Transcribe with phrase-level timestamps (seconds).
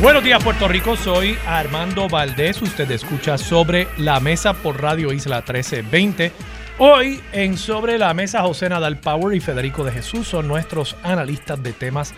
[0.00, 5.36] Buenos días Puerto Rico, soy Armando Valdés, usted escucha sobre la mesa por Radio Isla
[5.36, 6.32] 1320.
[6.78, 11.62] Hoy en Sobre la Mesa José Nadal Power y Federico de Jesús son nuestros analistas
[11.62, 12.12] de temas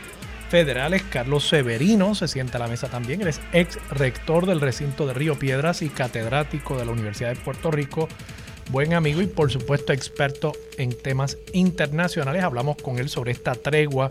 [0.51, 1.05] federales.
[1.09, 5.15] Carlos Severino se sienta a la mesa también, él es ex rector del recinto de
[5.15, 8.09] Río Piedras y catedrático de la Universidad de Puerto Rico.
[8.71, 12.43] Buen amigo y por supuesto experto en temas internacionales.
[12.43, 14.09] Hablamos con él sobre esta tregua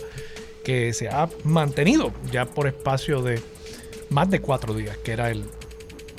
[0.64, 3.42] que se ha mantenido ya por espacio de
[4.10, 5.46] más de cuatro días, que era el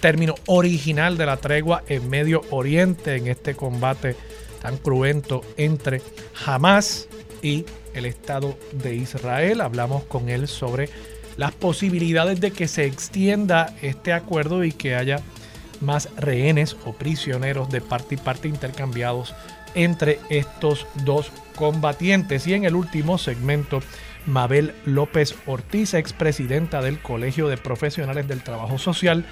[0.00, 4.16] término original de la tregua en Medio Oriente, en este combate
[4.62, 6.02] tan cruento entre
[6.44, 7.08] Hamas
[7.42, 9.60] y el Estado de Israel.
[9.60, 10.88] Hablamos con él sobre
[11.36, 15.20] las posibilidades de que se extienda este acuerdo y que haya
[15.80, 19.34] más rehenes o prisioneros de parte y parte intercambiados
[19.74, 22.46] entre estos dos combatientes.
[22.46, 23.80] Y en el último segmento
[24.26, 29.24] Mabel López Ortiz, expresidenta del Colegio de Profesionales del Trabajo Social,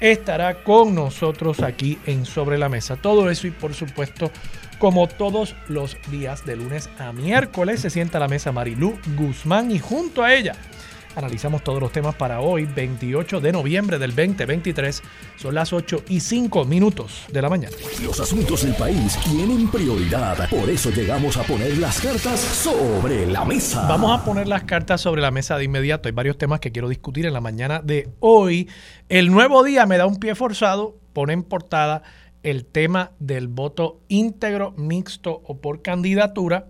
[0.00, 2.96] estará con nosotros aquí en Sobre la Mesa.
[2.96, 4.30] Todo eso y por supuesto,
[4.78, 9.70] como todos los días de lunes a miércoles, se sienta a la mesa Marilú Guzmán
[9.70, 10.56] y junto a ella
[11.16, 15.02] Analizamos todos los temas para hoy, 28 de noviembre del 2023.
[15.36, 17.76] Son las 8 y 5 minutos de la mañana.
[18.02, 20.48] Los asuntos del país tienen prioridad.
[20.48, 23.88] Por eso llegamos a poner las cartas sobre la mesa.
[23.88, 26.08] Vamos a poner las cartas sobre la mesa de inmediato.
[26.08, 28.68] Hay varios temas que quiero discutir en la mañana de hoy.
[29.08, 30.96] El nuevo día me da un pie forzado.
[31.12, 32.04] Pone en portada
[32.44, 36.68] el tema del voto íntegro, mixto o por candidatura.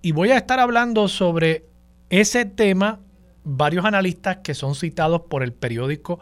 [0.00, 1.66] Y voy a estar hablando sobre
[2.08, 3.00] ese tema
[3.44, 6.20] varios analistas que son citados por el periódico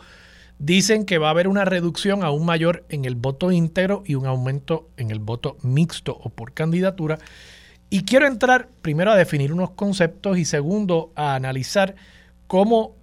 [0.59, 4.27] dicen que va a haber una reducción aún mayor en el voto íntegro y un
[4.27, 7.19] aumento en el voto mixto o por candidatura.
[7.91, 11.97] Y quiero entrar primero a definir unos conceptos y segundo a analizar
[12.47, 12.95] cómo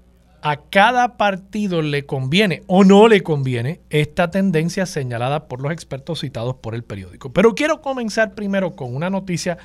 [0.42, 6.22] a cada partido le conviene o no le conviene esta tendencia señalada por los expertos
[6.22, 7.34] citados por el periódico.
[7.34, 9.58] Pero quiero comenzar primero con una noticia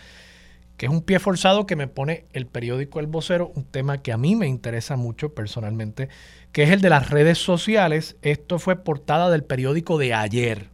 [0.76, 4.12] que es un pie forzado que me pone el periódico El Vocero, un tema que
[4.12, 6.08] a mí me interesa mucho personalmente,
[6.52, 8.16] que es el de las redes sociales.
[8.22, 10.68] Esto fue portada del periódico de ayer.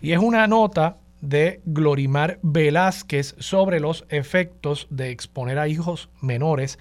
[0.00, 6.78] Y es una nota de Glorimar Velázquez sobre los efectos de exponer a hijos menores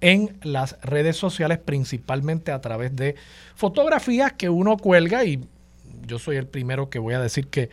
[0.00, 3.14] en las redes sociales, principalmente a través de
[3.54, 5.46] fotografías que uno cuelga y
[6.06, 7.70] yo soy el primero que voy a decir que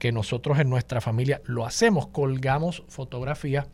[0.00, 3.66] que nosotros en nuestra familia lo hacemos, colgamos fotografías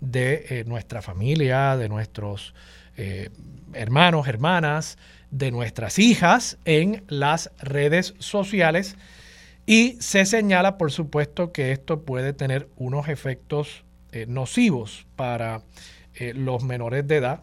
[0.00, 2.54] de eh, nuestra familia, de nuestros
[2.96, 3.28] eh,
[3.74, 4.96] hermanos, hermanas,
[5.30, 8.96] de nuestras hijas en las redes sociales
[9.66, 15.62] y se señala, por supuesto, que esto puede tener unos efectos eh, nocivos para
[16.34, 17.42] los menores de edad,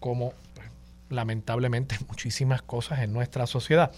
[0.00, 0.68] como pues,
[1.10, 3.92] lamentablemente muchísimas cosas en nuestra sociedad.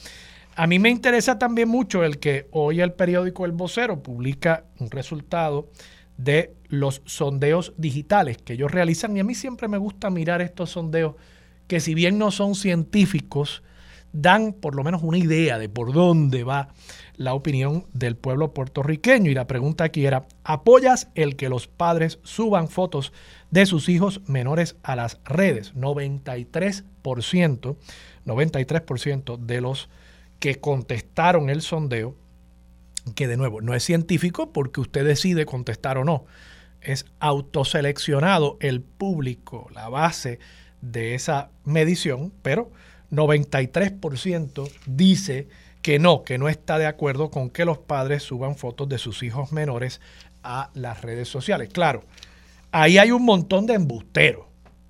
[0.59, 4.91] A mí me interesa también mucho el que hoy el periódico El Vocero publica un
[4.91, 5.69] resultado
[6.17, 10.71] de los sondeos digitales que ellos realizan y a mí siempre me gusta mirar estos
[10.71, 11.16] sondeos
[11.66, 13.62] que si bien no son científicos,
[14.15, 16.69] dan por lo menos una idea de por dónde va
[17.19, 19.31] la opinión del pueblo puertorriqueño.
[19.31, 23.12] Y la pregunta aquí era, ¿apoyas el que los padres suban fotos
[23.50, 25.75] de sus hijos menores a las redes?
[25.75, 27.77] 93%,
[28.25, 29.91] 93% de los
[30.39, 32.15] que contestaron el sondeo,
[33.15, 36.25] que de nuevo no es científico porque usted decide contestar o no,
[36.81, 40.39] es autoseleccionado el público, la base
[40.81, 42.71] de esa medición, pero
[43.11, 45.49] 93% dice
[45.83, 49.23] que no, que no está de acuerdo con que los padres suban fotos de sus
[49.23, 50.01] hijos menores
[50.43, 51.71] a las redes sociales.
[51.72, 52.03] Claro,
[52.72, 54.46] ahí hay un montón de embusteros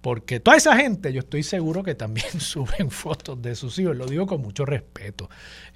[0.06, 3.97] porque toda esa gente, yo estoy seguro que también suben fotos de sus hijos.
[3.97, 5.29] Lo digo con mucho respeto.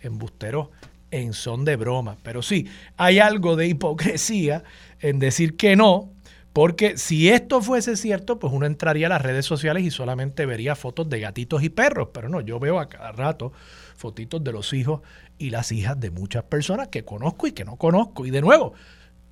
[0.02, 0.68] Embusteros
[1.10, 2.16] en son de broma.
[2.22, 4.62] Pero sí, hay algo de hipocresía
[5.00, 6.12] en decir que no,
[6.52, 10.76] porque si esto fuese cierto, pues uno entraría a las redes sociales y solamente vería
[10.76, 12.10] fotos de gatitos y perros.
[12.14, 13.52] Pero no, yo veo a cada rato
[13.96, 15.00] fotitos de los hijos
[15.38, 18.24] y las hijas de muchas personas que conozco y que no conozco.
[18.26, 18.74] Y de nuevo,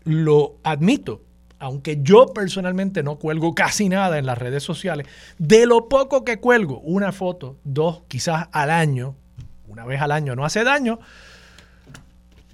[0.03, 1.23] lo admito,
[1.59, 5.07] aunque yo personalmente no cuelgo casi nada en las redes sociales,
[5.39, 9.17] de lo poco que cuelgo, una foto, dos, quizás al año,
[9.67, 11.01] una vez al año no hace daño,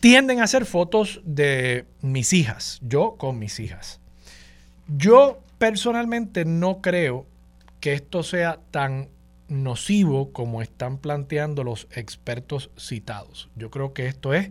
[0.00, 4.00] tienden a ser fotos de mis hijas, yo con mis hijas.
[4.86, 7.26] Yo personalmente no creo
[7.80, 9.08] que esto sea tan
[9.48, 13.48] nocivo como están planteando los expertos citados.
[13.56, 14.50] Yo creo que esto es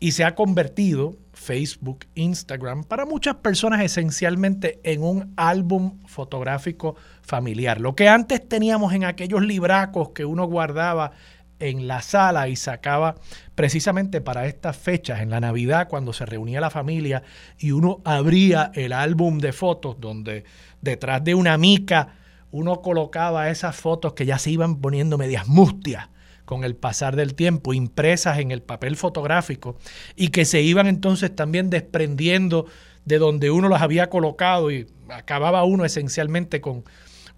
[0.00, 7.80] y se ha convertido Facebook, Instagram, para muchas personas esencialmente en un álbum fotográfico familiar.
[7.80, 11.12] Lo que antes teníamos en aquellos libracos que uno guardaba
[11.58, 13.16] en la sala y sacaba
[13.54, 17.22] precisamente para estas fechas, en la Navidad, cuando se reunía la familia
[17.58, 20.44] y uno abría el álbum de fotos donde
[20.80, 22.14] detrás de una mica
[22.50, 26.08] uno colocaba esas fotos que ya se iban poniendo medias mustias
[26.52, 29.78] con el pasar del tiempo, impresas en el papel fotográfico
[30.16, 32.66] y que se iban entonces también desprendiendo
[33.06, 36.84] de donde uno las había colocado y acababa uno esencialmente con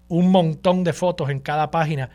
[0.09, 2.09] un montón de fotos en cada página.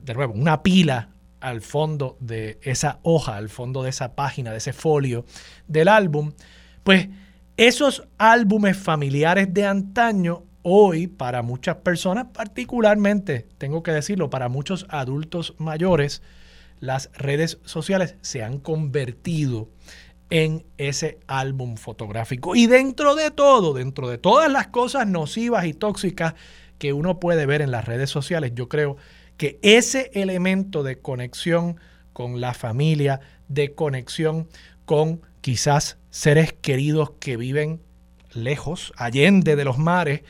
[0.00, 4.56] De nuevo, una pila al fondo de esa hoja, al fondo de esa página, de
[4.56, 5.26] ese folio
[5.68, 6.32] del álbum,
[6.84, 7.10] pues
[7.58, 14.84] esos álbumes familiares de antaño hoy para muchas personas, particularmente, tengo que decirlo, para muchos
[14.88, 16.22] adultos mayores,
[16.80, 19.68] las redes sociales se han convertido
[20.28, 22.56] en ese álbum fotográfico.
[22.56, 26.34] Y dentro de todo, dentro de todas las cosas nocivas y tóxicas
[26.78, 28.96] que uno puede ver en las redes sociales, yo creo
[29.36, 31.78] que ese elemento de conexión
[32.12, 34.48] con la familia, de conexión
[34.84, 37.80] con quizás seres queridos que viven
[38.32, 40.22] lejos, allende de los mares,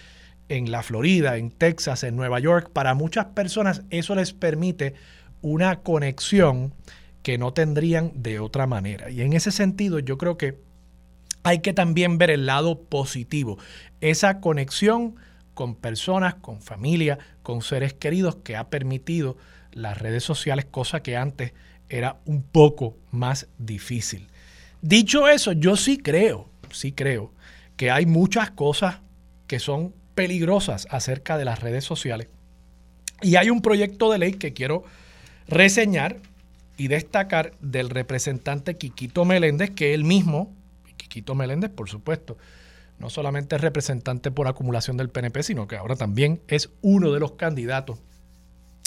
[0.49, 4.95] en la Florida, en Texas, en Nueva York, para muchas personas eso les permite
[5.43, 6.73] una conexión
[7.23, 9.11] que no tendrían de otra manera.
[9.11, 10.59] Y en ese sentido yo creo que
[11.43, 13.59] hay que también ver el lado positivo,
[14.01, 15.17] esa conexión
[15.55, 19.37] con personas, con familia, con seres queridos que ha permitido
[19.73, 21.53] las redes sociales, cosa que antes
[21.89, 24.29] era un poco más difícil.
[24.83, 27.33] Dicho eso, yo sí creo, sí creo
[27.77, 29.01] que hay muchas cosas
[29.47, 32.27] que son peligrosas acerca de las redes sociales.
[33.23, 34.83] Y hay un proyecto de ley que quiero
[35.47, 36.17] reseñar
[36.77, 40.53] y destacar del representante Quiquito Meléndez, que él mismo,
[40.97, 42.37] Quiquito Meléndez, por supuesto,
[42.99, 47.21] no solamente es representante por acumulación del PNP, sino que ahora también es uno de
[47.21, 47.99] los candidatos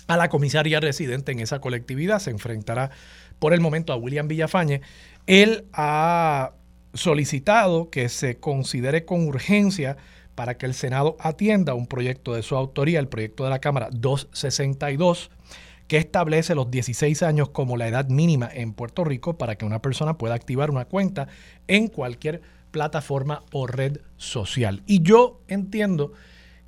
[0.07, 2.19] a la comisaría residente en esa colectividad.
[2.19, 2.89] Se enfrentará
[3.37, 4.81] por el momento a William Villafañe.
[5.27, 6.53] Él ha
[6.95, 9.97] solicitado que se considere con urgencia
[10.39, 13.89] para que el Senado atienda un proyecto de su autoría, el proyecto de la Cámara
[13.91, 15.31] 262,
[15.89, 19.81] que establece los 16 años como la edad mínima en Puerto Rico para que una
[19.81, 21.27] persona pueda activar una cuenta
[21.67, 22.39] en cualquier
[22.71, 24.81] plataforma o red social.
[24.85, 26.13] Y yo entiendo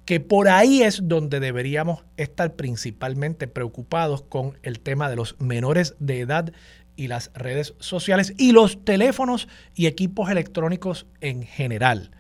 [0.04, 5.96] que por ahí es donde deberíamos estar principalmente preocupados con el tema de los menores
[6.00, 6.52] de edad
[6.98, 12.12] y las redes sociales y los teléfonos y equipos electrónicos en general.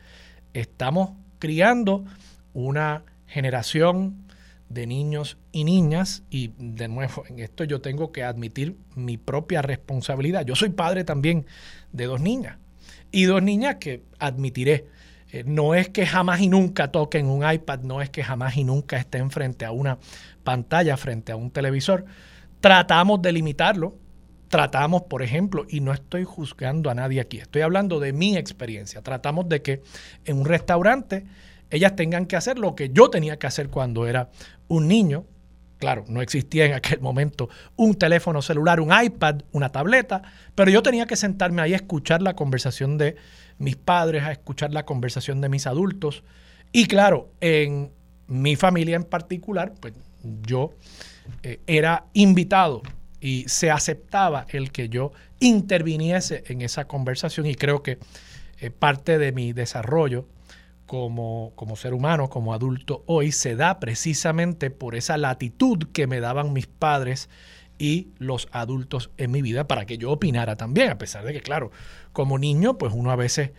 [0.53, 2.05] Estamos criando
[2.53, 4.27] una generación
[4.69, 9.61] de niños y niñas y de nuevo en esto yo tengo que admitir mi propia
[9.61, 10.45] responsabilidad.
[10.45, 11.47] Yo soy padre también
[11.91, 12.57] de dos niñas
[13.11, 14.85] y dos niñas que admitiré.
[15.31, 18.63] Eh, no es que jamás y nunca toquen un iPad, no es que jamás y
[18.63, 19.97] nunca estén frente a una
[20.43, 22.05] pantalla, frente a un televisor.
[22.59, 23.95] Tratamos de limitarlo,
[24.51, 29.01] tratamos, por ejemplo, y no estoy juzgando a nadie aquí, estoy hablando de mi experiencia,
[29.01, 29.81] tratamos de que
[30.25, 31.25] en un restaurante
[31.71, 34.29] ellas tengan que hacer lo que yo tenía que hacer cuando era
[34.67, 35.25] un niño.
[35.77, 40.21] Claro, no existía en aquel momento un teléfono celular, un iPad, una tableta,
[40.53, 43.15] pero yo tenía que sentarme ahí a escuchar la conversación de
[43.57, 46.23] mis padres, a escuchar la conversación de mis adultos.
[46.73, 47.91] Y claro, en
[48.27, 49.93] mi familia en particular, pues
[50.43, 50.73] yo
[51.41, 52.81] eh, era invitado
[53.21, 57.99] y se aceptaba el que yo interviniese en esa conversación y creo que
[58.59, 60.27] eh, parte de mi desarrollo
[60.87, 66.19] como, como, ser humano, como adulto hoy, se da precisamente por esa latitud que me
[66.19, 67.29] daban mis padres
[67.79, 71.41] y los adultos en mi vida para que yo opinara también, a pesar de que,
[71.41, 71.71] claro,
[72.11, 73.51] como niño, pues uno a veces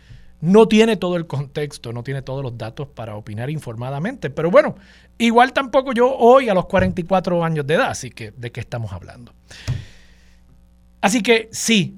[0.43, 4.29] no tiene todo el contexto, no tiene todos los datos para opinar informadamente.
[4.29, 4.75] Pero bueno,
[5.17, 8.93] igual tampoco yo hoy a los 44 años de edad, así que ¿de qué estamos
[8.93, 9.33] hablando?
[11.01, 11.97] Así que sí,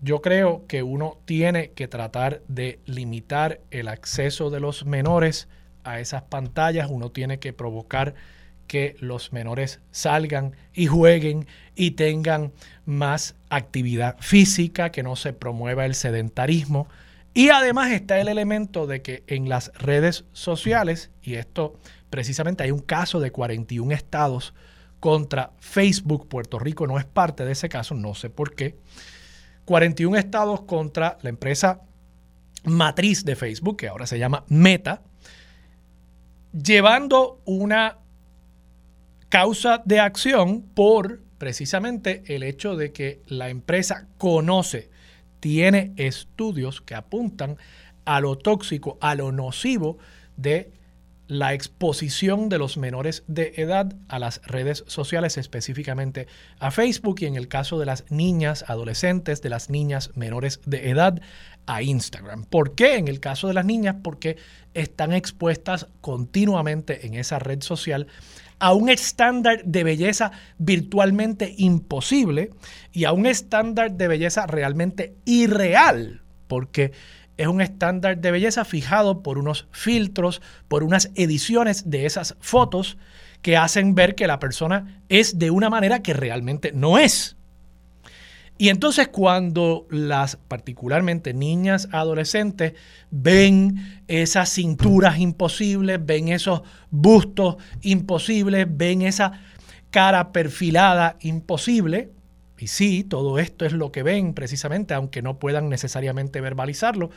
[0.00, 5.46] yo creo que uno tiene que tratar de limitar el acceso de los menores
[5.84, 8.14] a esas pantallas, uno tiene que provocar
[8.66, 12.50] que los menores salgan y jueguen y tengan
[12.84, 16.88] más actividad física, que no se promueva el sedentarismo
[17.38, 21.78] y además está el elemento de que en las redes sociales, y esto
[22.10, 24.54] precisamente hay un caso de 41 estados
[24.98, 28.74] contra Facebook, Puerto Rico no es parte de ese caso, no sé por qué,
[29.66, 31.82] 41 estados contra la empresa
[32.64, 35.02] matriz de Facebook, que ahora se llama Meta,
[36.52, 37.98] llevando una
[39.28, 44.90] causa de acción por precisamente el hecho de que la empresa conoce,
[45.40, 47.56] tiene estudios que apuntan
[48.04, 49.98] a lo tóxico, a lo nocivo
[50.36, 50.72] de
[51.28, 56.26] la exposición de los menores de edad a las redes sociales, específicamente
[56.58, 60.88] a Facebook y en el caso de las niñas adolescentes, de las niñas menores de
[60.88, 61.20] edad,
[61.66, 62.46] a Instagram.
[62.46, 63.96] ¿Por qué en el caso de las niñas?
[64.02, 64.38] Porque
[64.72, 68.06] están expuestas continuamente en esa red social
[68.58, 72.50] a un estándar de belleza virtualmente imposible
[72.92, 76.92] y a un estándar de belleza realmente irreal, porque
[77.36, 82.98] es un estándar de belleza fijado por unos filtros, por unas ediciones de esas fotos
[83.42, 87.37] que hacen ver que la persona es de una manera que realmente no es.
[88.60, 92.74] Y entonces cuando las, particularmente niñas, adolescentes,
[93.12, 99.40] ven esas cinturas imposibles, ven esos bustos imposibles, ven esa
[99.90, 102.10] cara perfilada imposible,
[102.58, 107.10] y sí, todo esto es lo que ven precisamente, aunque no puedan necesariamente verbalizarlo.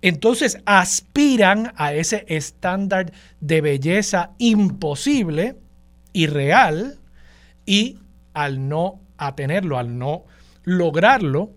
[0.00, 5.56] Entonces aspiran a ese estándar de belleza imposible,
[6.12, 7.00] irreal,
[7.64, 7.98] y
[8.32, 10.24] al no atenerlo, al no
[10.66, 11.52] lograrlo,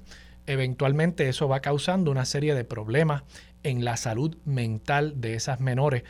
[0.46, 3.24] eventualmente eso va causando una serie de problemas
[3.64, 6.04] en la salud mental de esas menores.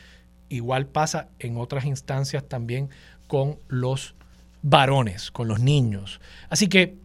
[0.49, 2.89] Igual pasa en otras instancias también
[3.27, 4.15] con los
[4.61, 6.19] varones, con los niños.
[6.49, 6.97] Así que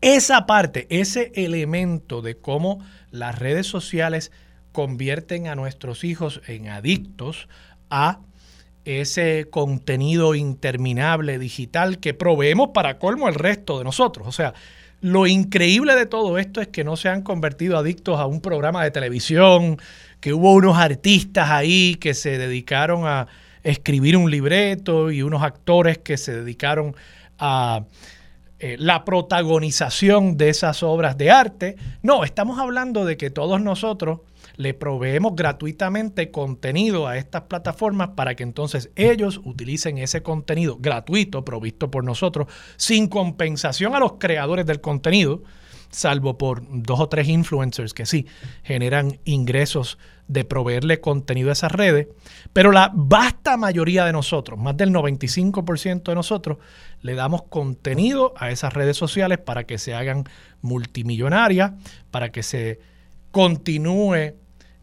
[0.00, 4.32] esa parte, ese elemento de cómo las redes sociales
[4.72, 7.48] convierten a nuestros hijos en adictos
[7.90, 8.20] a
[8.84, 14.26] ese contenido interminable digital que proveemos para colmo el resto de nosotros.
[14.26, 14.54] O sea,
[15.00, 18.82] lo increíble de todo esto es que no se han convertido adictos a un programa
[18.82, 19.78] de televisión,
[20.20, 23.28] que hubo unos artistas ahí que se dedicaron a
[23.62, 26.96] escribir un libreto y unos actores que se dedicaron
[27.38, 27.84] a
[28.58, 31.76] eh, la protagonización de esas obras de arte.
[32.02, 34.20] No, estamos hablando de que todos nosotros
[34.58, 41.44] le proveemos gratuitamente contenido a estas plataformas para que entonces ellos utilicen ese contenido gratuito
[41.44, 45.44] provisto por nosotros sin compensación a los creadores del contenido,
[45.90, 48.26] salvo por dos o tres influencers que sí
[48.64, 49.96] generan ingresos
[50.26, 52.08] de proveerle contenido a esas redes,
[52.52, 56.58] pero la vasta mayoría de nosotros, más del 95% de nosotros,
[57.00, 60.24] le damos contenido a esas redes sociales para que se hagan
[60.62, 61.72] multimillonarias,
[62.10, 62.80] para que se
[63.30, 64.34] continúe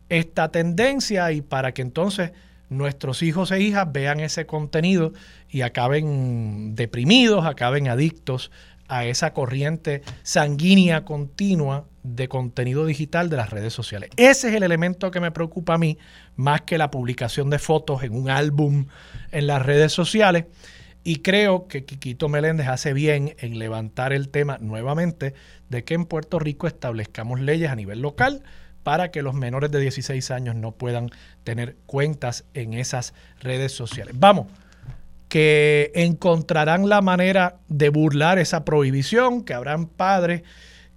[0.09, 2.31] esta tendencia y para que entonces
[2.69, 5.13] nuestros hijos e hijas vean ese contenido
[5.49, 8.51] y acaben deprimidos, acaben adictos
[8.87, 14.09] a esa corriente sanguínea continua de contenido digital de las redes sociales.
[14.15, 15.97] Ese es el elemento que me preocupa a mí,
[16.35, 18.85] más que la publicación de fotos en un álbum
[19.31, 20.45] en las redes sociales.
[21.03, 25.33] Y creo que Quiquito Meléndez hace bien en levantar el tema nuevamente
[25.69, 28.43] de que en Puerto Rico establezcamos leyes a nivel local
[28.85, 31.09] para que los menores de 16 años no puedan
[31.43, 34.13] tener cuentas en esas redes sociales.
[34.15, 34.45] Vamos,
[35.27, 40.43] que encontrarán la manera de burlar esa prohibición, que habrán padres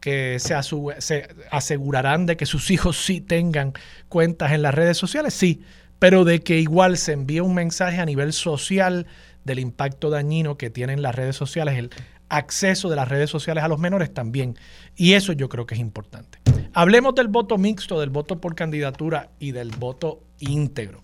[0.01, 0.55] que se,
[0.99, 3.73] se, asegurarán de que sus hijos sí tengan
[4.11, 5.63] cuentas en las redes sociales, sí,
[5.99, 9.07] pero de que igual se envíe un mensaje a nivel social
[9.45, 11.89] del impacto dañino que tienen las redes sociales,
[12.29, 14.57] acceso de las redes sociales a los menores también.
[14.97, 16.39] Y eso yo creo que es importante.
[16.73, 21.03] Hablemos del voto mixto, del voto por candidatura y del voto íntegro.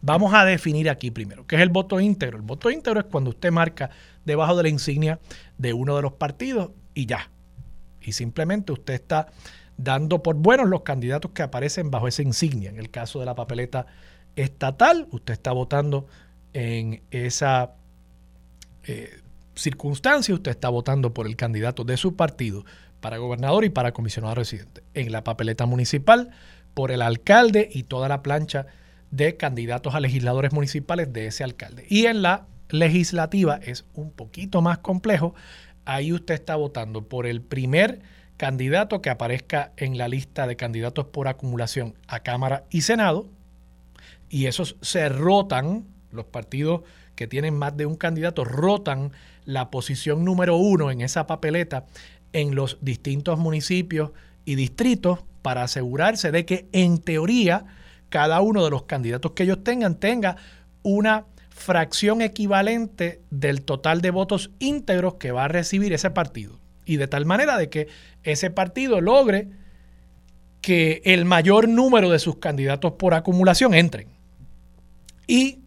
[0.00, 2.36] Vamos a definir aquí primero, ¿qué es el voto íntegro?
[2.36, 3.90] El voto íntegro es cuando usted marca
[4.24, 5.20] debajo de la insignia
[5.58, 7.30] de uno de los partidos y ya.
[8.00, 9.28] Y simplemente usted está
[9.76, 12.70] dando por buenos los candidatos que aparecen bajo esa insignia.
[12.70, 13.86] En el caso de la papeleta
[14.34, 16.08] estatal, usted está votando
[16.52, 17.74] en esa
[18.84, 19.21] eh,
[19.54, 22.64] circunstancia, usted está votando por el candidato de su partido
[23.00, 24.82] para gobernador y para comisionado residente.
[24.94, 26.30] En la papeleta municipal,
[26.74, 28.66] por el alcalde y toda la plancha
[29.10, 31.84] de candidatos a legisladores municipales de ese alcalde.
[31.88, 35.34] Y en la legislativa es un poquito más complejo.
[35.84, 38.00] Ahí usted está votando por el primer
[38.38, 43.28] candidato que aparezca en la lista de candidatos por acumulación a Cámara y Senado.
[44.30, 46.82] Y esos se rotan, los partidos
[47.14, 49.12] que tienen más de un candidato rotan
[49.44, 51.86] la posición número uno en esa papeleta
[52.32, 54.10] en los distintos municipios
[54.44, 57.64] y distritos para asegurarse de que en teoría
[58.08, 60.36] cada uno de los candidatos que ellos tengan tenga
[60.82, 66.60] una fracción equivalente del total de votos íntegros que va a recibir ese partido.
[66.84, 67.86] y de tal manera de que
[68.24, 69.48] ese partido logre
[70.60, 74.08] que el mayor número de sus candidatos por acumulación entren.
[75.28, 75.61] Y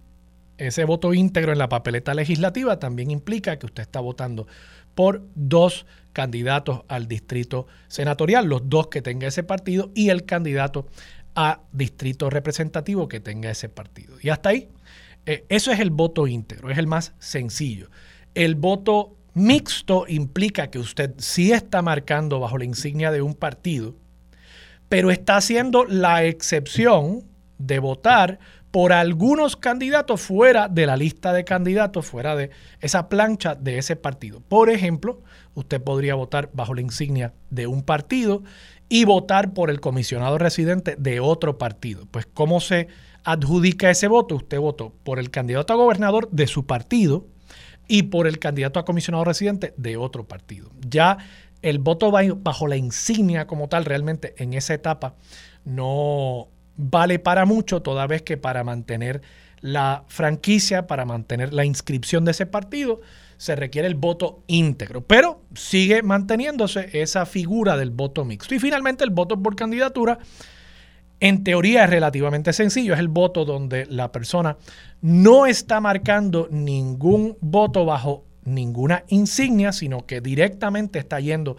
[0.58, 4.48] ese voto íntegro en la papeleta legislativa también implica que usted está votando
[4.94, 10.88] por dos candidatos al distrito senatorial, los dos que tenga ese partido y el candidato
[11.36, 14.16] a distrito representativo que tenga ese partido.
[14.22, 14.70] Y hasta ahí,
[15.26, 17.90] eh, eso es el voto íntegro, es el más sencillo.
[18.34, 23.96] El voto mixto implica que usted sí está marcando bajo la insignia de un partido,
[24.88, 27.26] pero está haciendo la excepción
[27.58, 28.40] de votar
[28.76, 32.50] por algunos candidatos fuera de la lista de candidatos, fuera de
[32.82, 34.42] esa plancha de ese partido.
[34.42, 35.22] Por ejemplo,
[35.54, 38.44] usted podría votar bajo la insignia de un partido
[38.90, 42.06] y votar por el comisionado residente de otro partido.
[42.12, 42.90] Pues, ¿cómo se
[43.24, 44.36] adjudica ese voto?
[44.36, 47.28] Usted votó por el candidato a gobernador de su partido
[47.88, 50.70] y por el candidato a comisionado residente de otro partido.
[50.86, 51.20] Ya
[51.62, 55.16] el voto bajo la insignia como tal realmente en esa etapa
[55.64, 59.22] no vale para mucho, toda vez que para mantener
[59.62, 63.02] la franquicia, para mantener la inscripción de ese partido,
[63.38, 68.56] se requiere el voto íntegro, pero sigue manteniéndose esa figura del voto mixto.
[68.56, 70.20] Y finalmente el voto por candidatura,
[71.20, 74.58] en teoría es relativamente sencillo, es el voto donde la persona
[75.02, 81.58] no está marcando ningún voto bajo ninguna insignia, sino que directamente está yendo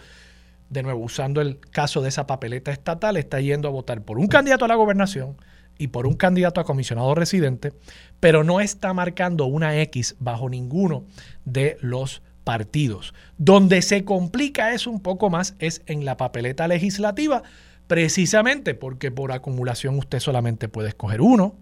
[0.68, 4.26] de nuevo, usando el caso de esa papeleta estatal, está yendo a votar por un
[4.26, 5.37] candidato a la gobernación
[5.78, 7.73] y por un candidato a comisionado residente,
[8.20, 11.04] pero no está marcando una X bajo ninguno
[11.44, 13.14] de los partidos.
[13.38, 17.42] Donde se complica eso un poco más es en la papeleta legislativa,
[17.87, 21.56] precisamente porque por acumulación usted solamente puede escoger uno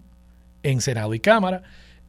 [0.63, 1.63] en Senado y Cámara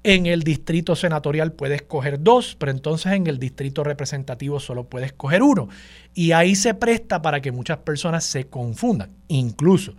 [0.09, 5.09] en el distrito senatorial puedes escoger dos, pero entonces en el distrito representativo solo puedes
[5.09, 5.69] escoger uno.
[6.15, 9.17] Y ahí se presta para que muchas personas se confundan.
[9.27, 9.97] Incluso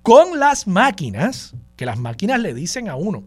[0.00, 3.24] con las máquinas, que las máquinas le dicen a uno,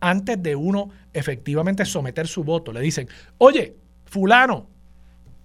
[0.00, 4.68] antes de uno efectivamente someter su voto, le dicen, oye, fulano,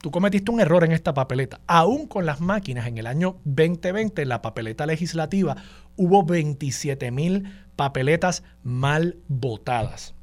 [0.02, 1.62] tú cometiste un error en esta papeleta.
[1.68, 5.56] Aún con las máquinas, en el año 2020, en la papeleta legislativa,
[5.98, 7.44] hubo 27 mil
[7.76, 10.16] papeletas mal votadas.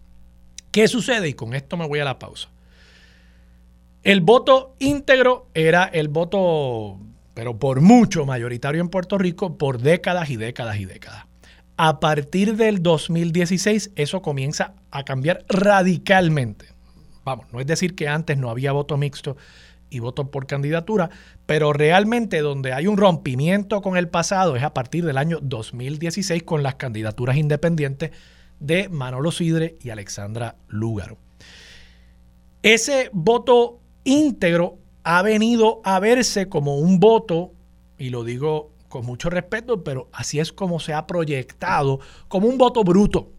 [0.72, 1.28] ¿Qué sucede?
[1.28, 2.48] Y con esto me voy a la pausa.
[4.02, 6.98] El voto íntegro era el voto,
[7.34, 11.26] pero por mucho mayoritario en Puerto Rico, por décadas y décadas y décadas.
[11.76, 16.66] A partir del 2016 eso comienza a cambiar radicalmente.
[17.24, 19.36] Vamos, no es decir que antes no había voto mixto
[19.90, 21.10] y voto por candidatura,
[21.44, 26.42] pero realmente donde hay un rompimiento con el pasado es a partir del año 2016
[26.42, 28.10] con las candidaturas independientes
[28.62, 31.18] de Manolo Sidre y Alexandra Lúgaro.
[32.62, 37.52] Ese voto íntegro ha venido a verse como un voto,
[37.98, 42.58] y lo digo con mucho respeto, pero así es como se ha proyectado, como un
[42.58, 43.32] voto bruto,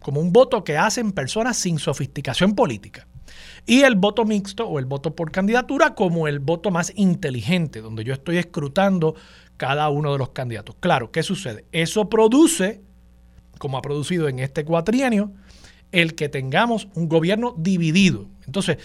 [0.00, 3.06] como un voto que hacen personas sin sofisticación política.
[3.66, 8.04] Y el voto mixto o el voto por candidatura como el voto más inteligente, donde
[8.04, 9.14] yo estoy escrutando
[9.56, 10.76] cada uno de los candidatos.
[10.80, 11.66] Claro, ¿qué sucede?
[11.72, 12.80] Eso produce,
[13.58, 15.32] como ha producido en este cuatrienio,
[15.92, 18.26] el que tengamos un gobierno dividido.
[18.46, 18.78] Entonces,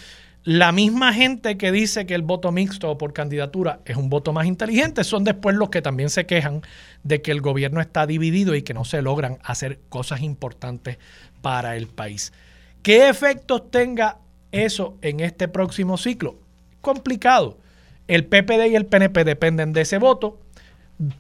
[0.44, 4.48] la misma gente que dice que el voto mixto por candidatura es un voto más
[4.48, 6.64] inteligente son después los que también se quejan
[7.04, 10.98] de que el gobierno está dividido y que no se logran hacer cosas importantes
[11.44, 12.34] para el país.
[12.82, 14.18] ¿Qué efectos tenga
[14.52, 16.40] eso en este próximo ciclo?
[16.82, 17.60] Complicado.
[18.08, 20.41] El PPD y el PNP dependen de ese voto.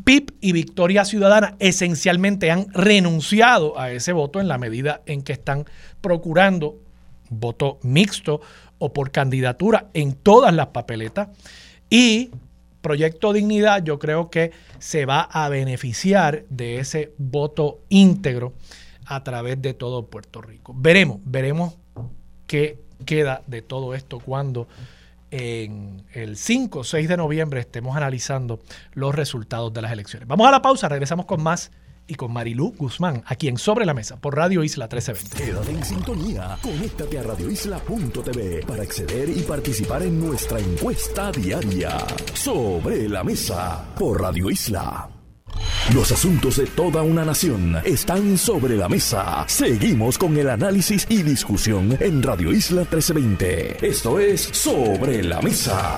[0.03, 5.33] PIP y Victoria Ciudadana esencialmente han renunciado a ese voto en la medida en que
[5.33, 5.65] están
[6.01, 6.79] procurando
[7.29, 8.41] voto mixto
[8.77, 11.29] o por candidatura en todas las papeletas.
[11.89, 12.31] Y
[12.81, 18.53] Proyecto Dignidad yo creo que se va a beneficiar de ese voto íntegro
[19.05, 20.73] a través de todo Puerto Rico.
[20.75, 21.75] Veremos, veremos
[22.47, 24.67] qué queda de todo esto cuando
[25.31, 28.59] en el 5 o 6 de noviembre estemos analizando
[28.93, 30.27] los resultados de las elecciones.
[30.27, 31.71] Vamos a la pausa, regresamos con más
[32.07, 35.37] y con Marilú Guzmán, aquí en Sobre la Mesa, por Radio Isla 1320.
[35.37, 41.97] Quédate en sintonía, conéctate a radioisla.tv para acceder y participar en nuestra encuesta diaria.
[42.33, 45.20] Sobre la Mesa, por Radio Isla.
[45.93, 49.45] Los asuntos de toda una nación están sobre la mesa.
[49.47, 53.85] Seguimos con el análisis y discusión en Radio Isla 1320.
[53.85, 55.97] Esto es Sobre la Mesa.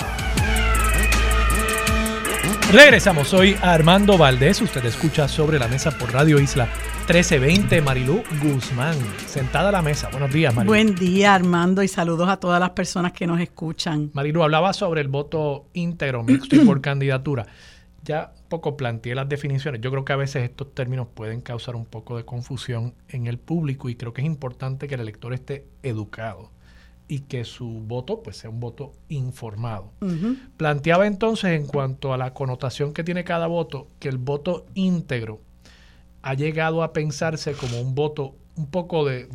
[2.72, 6.66] Regresamos, soy Armando Valdés, usted escucha sobre la mesa por Radio Isla
[7.08, 8.96] 1320, Marilú Guzmán,
[9.28, 10.10] sentada a la mesa.
[10.10, 10.72] Buenos días, Marilú.
[10.72, 14.10] Buen día, Armando, y saludos a todas las personas que nos escuchan.
[14.14, 17.46] Marilú, hablaba sobre el voto íntegro, mixto y por candidatura.
[18.04, 19.82] Ya un poco planteé las definiciones.
[19.82, 23.38] Yo creo que a veces estos términos pueden causar un poco de confusión en el
[23.38, 26.52] público y creo que es importante que el elector esté educado
[27.08, 29.92] y que su voto pues sea un voto informado.
[30.58, 35.40] Planteaba entonces en cuanto a la connotación que tiene cada voto, que el voto íntegro
[36.22, 39.28] ha llegado a pensarse como un voto un poco de,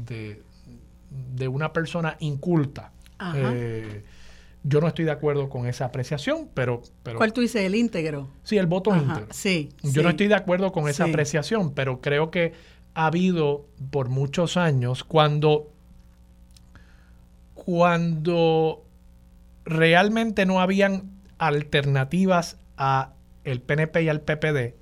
[1.34, 2.92] de, una persona inculta.
[3.34, 4.04] Eh,
[4.68, 6.82] yo no estoy de acuerdo con esa apreciación, pero...
[7.02, 7.62] pero ¿Cuál tú dices?
[7.62, 8.28] ¿El íntegro?
[8.42, 9.26] Sí, el voto íntegro.
[9.30, 9.70] Sí.
[9.82, 12.52] Yo no estoy de acuerdo con esa apreciación, pero creo que
[12.94, 15.72] ha habido por muchos años cuando
[17.54, 18.84] cuando
[19.64, 23.12] realmente no habían alternativas a
[23.44, 24.74] el PNP y al PPD,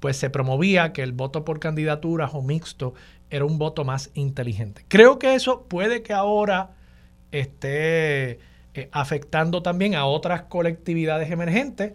[0.00, 2.94] pues se promovía que el voto por candidaturas o mixto
[3.30, 4.84] era un voto más inteligente.
[4.88, 6.70] Creo que eso puede que ahora
[7.32, 8.40] esté
[8.78, 11.92] eh, afectando también a otras colectividades emergentes,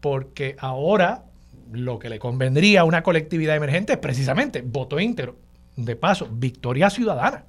[0.00, 1.24] porque ahora
[1.72, 5.36] lo que le convendría a una colectividad emergente es precisamente voto íntegro.
[5.76, 7.44] De paso, victoria ciudadana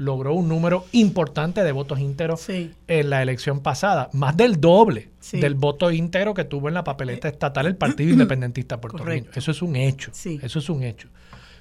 [0.00, 5.54] logró un número importante de votos íntegros en la elección pasada, más del doble del
[5.54, 9.30] voto íntegro que tuvo en la papeleta eh, estatal el Partido Independentista puertorriqueño.
[9.34, 10.10] Eso es un hecho.
[10.10, 11.08] Eso es un hecho.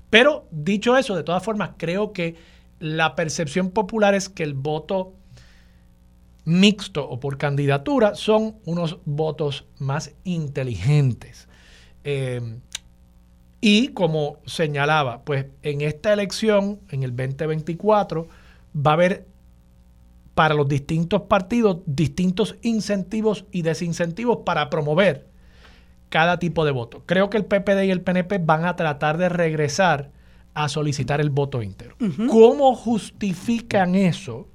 [0.09, 2.35] Pero dicho eso, de todas formas, creo que
[2.79, 5.13] la percepción popular es que el voto
[6.49, 11.47] mixto o por candidatura son unos votos más inteligentes.
[12.03, 12.57] Eh,
[13.61, 18.27] y como señalaba, pues en esta elección, en el 2024,
[18.75, 19.25] va a haber
[20.33, 25.27] para los distintos partidos distintos incentivos y desincentivos para promover
[26.07, 27.03] cada tipo de voto.
[27.05, 30.11] Creo que el PPD y el PNP van a tratar de regresar
[30.53, 31.95] a solicitar el voto íntegro.
[32.29, 34.47] ¿Cómo justifican eso?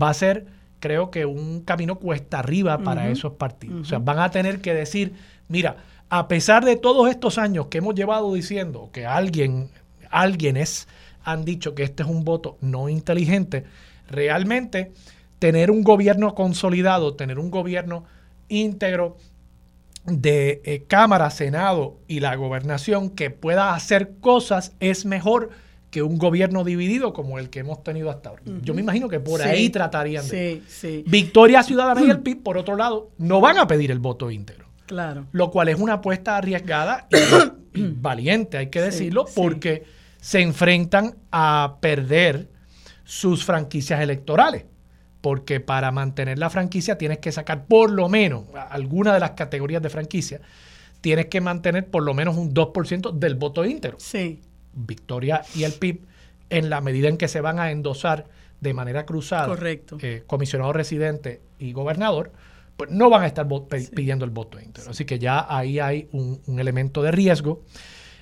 [0.00, 0.46] Va a ser,
[0.80, 3.82] creo que, un camino cuesta arriba para esos partidos.
[3.82, 5.14] O sea, van a tener que decir,
[5.48, 5.76] mira,
[6.08, 9.70] a pesar de todos estos años que hemos llevado diciendo que alguien,
[10.10, 10.88] alguienes
[11.22, 13.64] han dicho que este es un voto no inteligente,
[14.08, 14.92] realmente
[15.38, 18.04] tener un gobierno consolidado, tener un gobierno
[18.48, 19.16] íntegro
[20.06, 25.50] de eh, Cámara, Senado y la gobernación que pueda hacer cosas es mejor
[25.90, 28.42] que un gobierno dividido como el que hemos tenido hasta ahora.
[28.62, 30.62] Yo me imagino que por ahí tratarían de...
[31.06, 34.66] Victoria Ciudadana y el PIB, por otro lado, no van a pedir el voto íntegro.
[34.86, 35.26] Claro.
[35.32, 37.08] Lo cual es una apuesta arriesgada
[37.74, 39.84] y, valiente, hay que decirlo, porque
[40.20, 42.48] se enfrentan a perder
[43.04, 44.64] sus franquicias electorales.
[45.20, 49.82] Porque para mantener la franquicia tienes que sacar por lo menos alguna de las categorías
[49.82, 50.40] de franquicia,
[51.00, 53.98] tienes que mantener por lo menos un 2% del voto íntegro.
[53.98, 54.42] Sí.
[54.72, 56.06] Victoria y el PIB,
[56.50, 58.26] en la medida en que se van a endosar
[58.60, 59.98] de manera cruzada, Correcto.
[60.00, 62.32] Eh, comisionado residente y gobernador,
[62.76, 63.46] pues no van a estar
[63.94, 64.90] pidiendo el voto íntegro.
[64.90, 67.62] Así que ya ahí hay un, elemento de riesgo.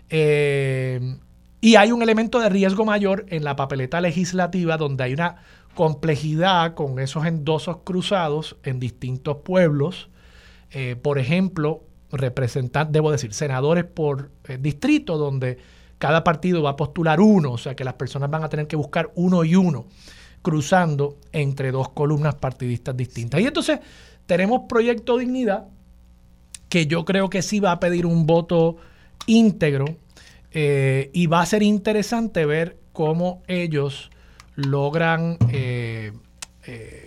[0.09, 1.19] Eh,
[1.61, 5.37] y hay un elemento de riesgo mayor en la papeleta legislativa donde hay una
[5.75, 10.09] complejidad con esos endosos cruzados en distintos pueblos.
[10.71, 11.83] Eh, por ejemplo,
[12.13, 15.59] representantes, debo decir, senadores por distrito, donde
[15.99, 18.77] cada partido va a postular uno, o sea que las personas van a tener que
[18.77, 19.87] buscar uno y uno,
[20.43, 23.41] cruzando entre dos columnas partidistas distintas.
[23.41, 23.81] Y entonces
[24.27, 25.69] tenemos Proyecto Dignidad,
[26.69, 28.77] que yo creo que sí va a pedir un voto
[29.27, 29.87] íntegro
[30.53, 34.11] eh, y va a ser interesante ver cómo ellos
[34.57, 36.13] logran, eh,
[36.67, 37.06] eh,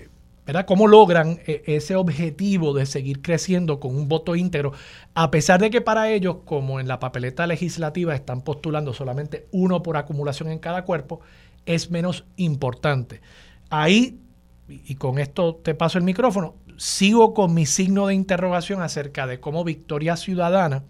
[0.65, 4.73] Cómo logran ese objetivo de seguir creciendo con un voto íntegro,
[5.13, 9.83] a pesar de que para ellos, como en la papeleta legislativa están postulando solamente uno
[9.83, 11.21] por acumulación en cada cuerpo,
[11.65, 13.21] es menos importante.
[13.69, 14.19] Ahí,
[14.67, 19.39] y con esto te paso el micrófono, sigo con mi signo de interrogación acerca de
[19.39, 20.83] cómo Victoria Ciudadana,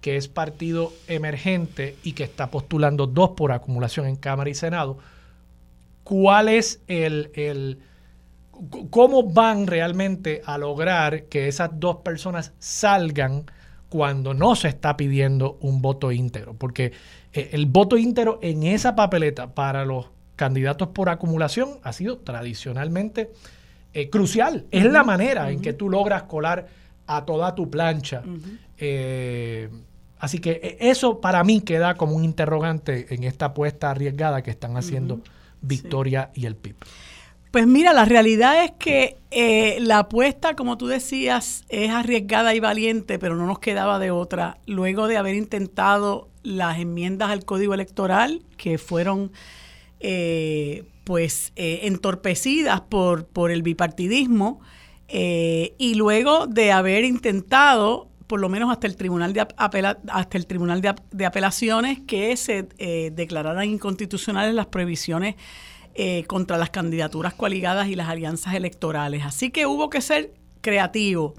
[0.00, 4.98] que es partido emergente y que está postulando dos por acumulación en Cámara y Senado,
[6.04, 7.80] cuál es el
[8.90, 13.44] cómo van realmente a lograr que esas dos personas salgan
[13.88, 16.92] cuando no se está pidiendo un voto íntegro, porque
[17.32, 23.30] eh, el voto íntegro en esa papeleta para los candidatos por acumulación ha sido tradicionalmente
[23.92, 24.66] eh, crucial.
[24.70, 26.68] Es la manera en que tú logras colar
[27.06, 28.22] a toda tu plancha.
[28.78, 29.68] Eh,
[30.18, 34.78] así que eso para mí queda como un interrogante en esta apuesta arriesgada que están
[34.78, 35.20] haciendo
[35.60, 36.76] Victoria y el PIB.
[37.52, 42.60] Pues mira, la realidad es que eh, la apuesta, como tú decías, es arriesgada y
[42.60, 44.56] valiente, pero no nos quedaba de otra.
[44.64, 49.32] Luego de haber intentado las enmiendas al código electoral, que fueron
[50.00, 54.60] eh, pues eh, entorpecidas por, por el bipartidismo,
[55.14, 60.80] y luego de haber intentado por lo menos hasta el tribunal de hasta el tribunal
[60.80, 62.62] de, apelaciones que se
[63.12, 65.34] declararan inconstitucionales las prohibiciones
[65.94, 69.24] eh, contra las candidaturas coaligadas y las alianzas electorales.
[69.24, 71.34] Así que hubo que ser creativo.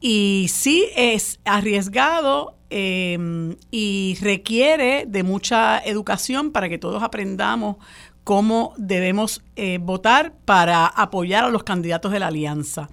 [0.00, 7.76] Y sí es arriesgado em, y requiere de mucha educación para que todos aprendamos
[8.24, 12.88] cómo debemos eh, votar para apoyar a los candidatos de la alianza.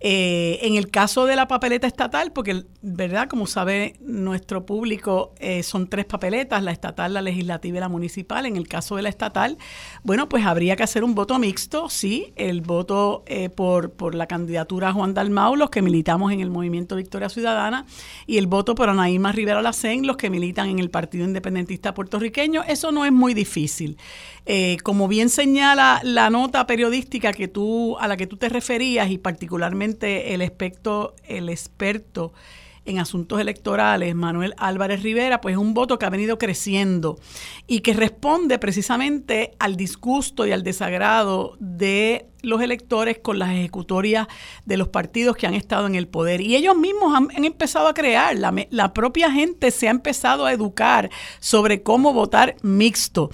[0.00, 3.28] Eh, en el caso de la papeleta estatal, porque, ¿verdad?
[3.28, 8.44] Como sabe nuestro público, eh, son tres papeletas, la estatal, la legislativa y la municipal.
[8.44, 9.56] En el caso de la estatal,
[10.02, 14.26] bueno, pues habría que hacer un voto mixto, sí, el voto eh, por, por la
[14.26, 17.86] candidatura Juan Dalmau, los que militamos en el Movimiento Victoria Ciudadana,
[18.26, 22.64] y el voto por Anaíma Rivera Lacén, los que militan en el Partido Independentista Puertorriqueño.
[22.66, 23.96] Eso no es muy difícil.
[24.82, 29.18] como bien señala la nota periodística que tú, a la que tú te referías y
[29.18, 32.32] particularmente el experto, el experto
[32.84, 37.18] en asuntos electorales, Manuel Álvarez Rivera, pues es un voto que ha venido creciendo
[37.66, 44.26] y que responde precisamente al disgusto y al desagrado de los electores con las ejecutorias
[44.64, 46.40] de los partidos que han estado en el poder.
[46.40, 51.10] Y ellos mismos han, empezado a crear, la, propia gente se ha empezado a educar
[51.38, 53.30] sobre cómo votar mixto.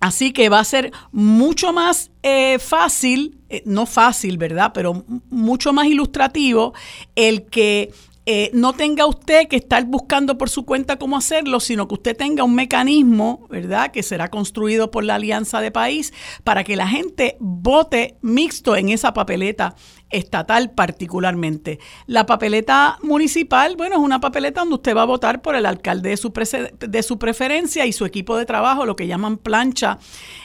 [0.00, 4.72] Así que va a ser mucho más eh, fácil, eh, no fácil, ¿verdad?
[4.74, 6.74] Pero mucho más ilustrativo
[7.16, 7.90] el que
[8.26, 12.16] eh, no tenga usted que estar buscando por su cuenta cómo hacerlo, sino que usted
[12.16, 16.88] tenga un mecanismo, ¿verdad?, que será construido por la Alianza de País para que la
[16.88, 19.74] gente vote mixto en esa papeleta
[20.14, 21.78] estatal particularmente.
[22.06, 26.10] La papeleta municipal, bueno, es una papeleta donde usted va a votar por el alcalde
[26.10, 26.32] de su,
[26.78, 29.98] de su preferencia y su equipo de trabajo, lo que llaman plancha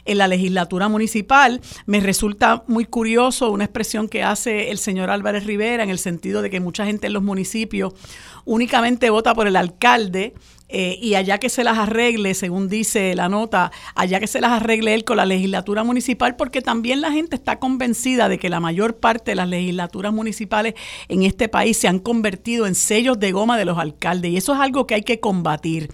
[0.05, 1.61] en la legislatura municipal.
[1.85, 6.41] Me resulta muy curioso una expresión que hace el señor Álvarez Rivera en el sentido
[6.41, 7.93] de que mucha gente en los municipios
[8.49, 10.33] únicamente vota por el alcalde
[10.69, 14.51] eh, y allá que se las arregle, según dice la nota, allá que se las
[14.51, 18.59] arregle él con la legislatura municipal, porque también la gente está convencida de que la
[18.59, 20.73] mayor parte de las legislaturas municipales
[21.07, 24.53] en este país se han convertido en sellos de goma de los alcaldes y eso
[24.53, 25.91] es algo que hay que combatir.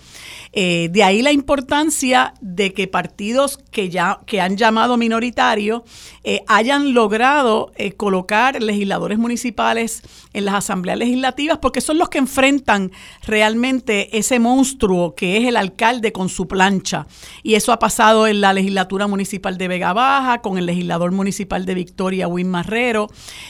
[0.56, 5.84] Eh, de ahí la importancia de que partidos que ya que han llamado minoritarios
[6.24, 10.02] eh, hayan logrado colocar legisladores municipales
[10.34, 12.92] en las asambleas legislativas, porque son los que enfrentan
[13.28, 17.08] realmente ese monstruo que es el alcalde con su plancha.
[17.44, 21.66] Y eso ha pasado en la legislatura municipal de Vega Baja, con el legislador municipal
[21.66, 23.08] de Victoria, Win Marrero,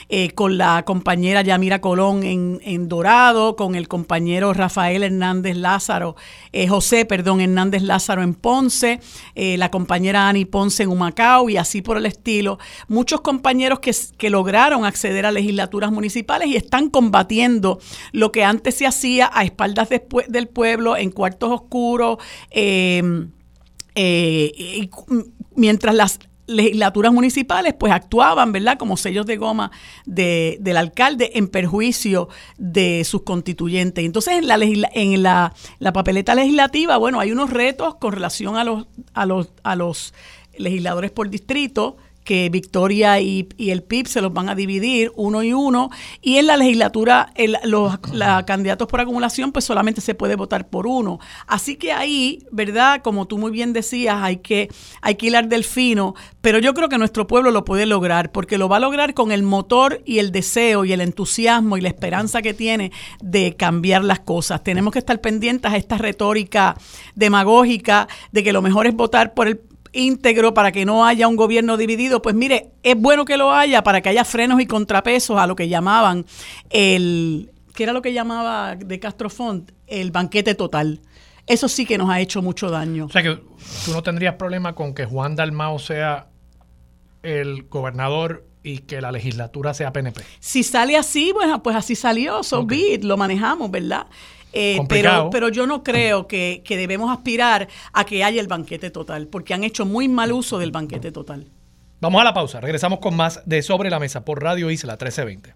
[0.09, 6.15] eh, con la compañera Yamira Colón en, Dorado, con el compañero Rafael Hernández Lázaro,
[6.51, 6.67] eh,
[7.03, 9.01] Perdón, Hernández Lázaro en Ponce,
[9.35, 12.57] eh, la compañera Ani Ponce en Humacao y así por el estilo.
[12.87, 17.79] Muchos compañeros que, lograron acceder a legislaturas municipales y están combatiendo
[18.11, 22.17] lo que antes se hacía a espaldas del pueblo, en cuartos oscuros,
[22.51, 23.31] em,
[23.95, 24.89] eh,
[25.55, 29.71] mientras las legislaturas municipales pues actuaban, ¿verdad?, como sellos de goma
[30.05, 34.05] del alcalde en perjuicio de sus constituyentes.
[34.05, 38.63] Entonces, en la, en la, la papeleta legislativa, bueno, hay unos retos con relación a
[38.63, 40.13] los, a los, a los
[40.57, 45.53] legisladores por distrito, que Victoria y, el PIB se los van a dividir uno y
[45.53, 47.31] uno, y en la legislatura
[47.63, 47.97] los
[48.45, 51.19] candidatos por acumulación pues solamente se puede votar por uno.
[51.47, 53.01] Así que ahí, ¿verdad?
[53.03, 54.69] Como tú muy bien decías, hay que,
[55.01, 58.57] hay que hilar del fino, pero yo creo que nuestro pueblo lo puede lograr, porque
[58.57, 61.89] lo va a lograr con el motor y el deseo y el entusiasmo y la
[61.89, 64.63] esperanza que tiene de cambiar las cosas.
[64.63, 66.75] Tenemos que estar pendientes a esta retórica
[67.13, 69.61] demagógica de que lo mejor es votar por el
[69.95, 73.83] íntegro para que no haya un gobierno dividido, pues mire, es bueno que lo haya
[73.83, 76.25] para que haya frenos y contrapesos a lo que llamaban
[76.69, 79.71] el, ¿qué era lo que llamaba de Castro Font?
[79.87, 81.01] El banquete total.
[81.47, 83.05] Eso sí que nos ha hecho mucho daño.
[83.05, 83.35] O sea que
[83.85, 86.27] tú no tendrías problema con que Juan Dalmao sea
[87.21, 90.23] el gobernador y que la legislatura sea PNP.
[90.39, 92.65] Si sale así, bueno, pues así salió, so
[93.01, 94.07] lo manejamos, ¿verdad?
[94.57, 99.27] Eh, pero, pero yo no creo que, debemos aspirar a que haya el banquete total,
[99.27, 101.45] porque han hecho muy mal uso del banquete total.
[101.99, 105.53] Vamos a la pausa, regresamos con más de Sobre la Mesa por Radio Isla 1320.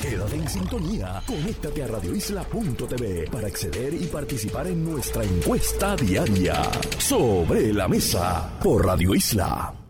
[0.00, 6.62] Quédate en sintonía, conéctate a radioisla.tv para acceder y participar en nuestra encuesta diaria.
[6.98, 9.85] Sobre la Mesa por Radio Isla.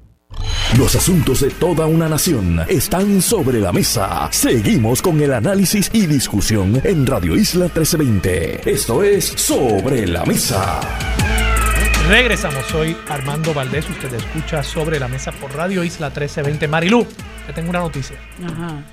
[0.79, 4.29] Los asuntos de toda una nación están sobre la mesa.
[4.33, 8.70] Seguimos con el análisis y discusión en Radio Isla 1320.
[8.70, 10.81] Esto es Sobre la Mesa.
[12.09, 16.68] Regresamos, soy Armando Valdés, usted escucha Sobre la Mesa por Radio Isla 1320.
[16.68, 17.07] Marilú,
[17.46, 18.16] te tengo una noticia.
[18.44, 18.85] Ajá.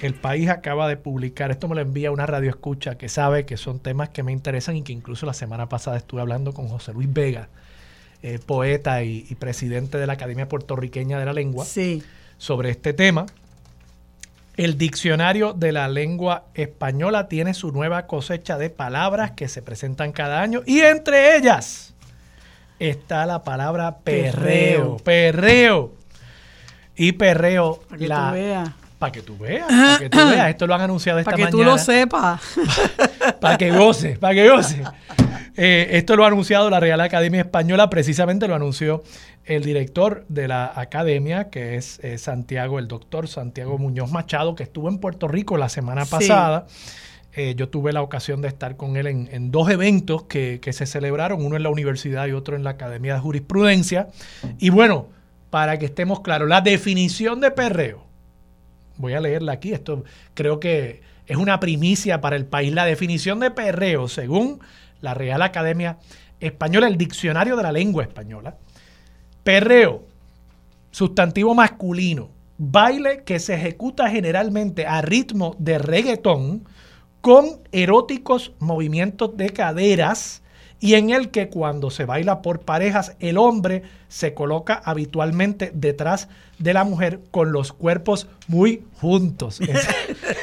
[0.00, 3.56] El país acaba de publicar, esto me lo envía una radio escucha que sabe que
[3.56, 6.92] son temas que me interesan y que incluso la semana pasada estuve hablando con José
[6.92, 7.48] Luis Vega,
[8.22, 12.02] eh, poeta y, y presidente de la Academia Puertorriqueña de la Lengua, Sí.
[12.36, 13.26] sobre este tema.
[14.56, 20.10] El diccionario de la lengua española tiene su nueva cosecha de palabras que se presentan
[20.10, 21.94] cada año y entre ellas
[22.80, 24.96] está la palabra perreo.
[24.96, 25.94] Perreo.
[26.96, 27.80] Y perreo.
[27.88, 28.74] Para que la-.
[28.98, 30.48] Para que tú veas, para que tú veas.
[30.50, 31.56] Esto lo han anunciado esta Para que mañana.
[31.64, 32.40] tú lo sepas.
[33.40, 34.82] Para que goce, para que goce.
[35.56, 39.02] Eh, esto lo ha anunciado la Real Academia Española, precisamente lo anunció
[39.44, 44.62] el director de la academia, que es eh, Santiago, el doctor Santiago Muñoz Machado, que
[44.64, 46.10] estuvo en Puerto Rico la semana Sí.
[46.10, 46.66] pasada.
[47.34, 50.72] Eh, yo tuve la ocasión de estar con él en, en dos eventos que, que
[50.72, 54.08] se celebraron, uno en la universidad y otro en la Academia de Jurisprudencia.
[54.58, 55.06] Y bueno,
[55.50, 58.04] para que estemos claros, la definición de perreo,
[58.98, 62.72] voy a leerla aquí, esto creo que es una primicia para el país.
[62.72, 64.60] La definición de perreo, según
[65.00, 65.98] la Real Academia
[66.40, 68.56] Española, el Diccionario de la Lengua Española,
[69.44, 70.06] perreo,
[70.90, 76.64] sustantivo masculino, baile que se ejecuta generalmente a ritmo de reggaetón
[77.20, 80.42] con eróticos movimientos de caderas
[80.80, 86.28] y en el que cuando se baila por parejas el hombre se coloca habitualmente detrás
[86.58, 89.60] de la mujer con los cuerpos muy juntos.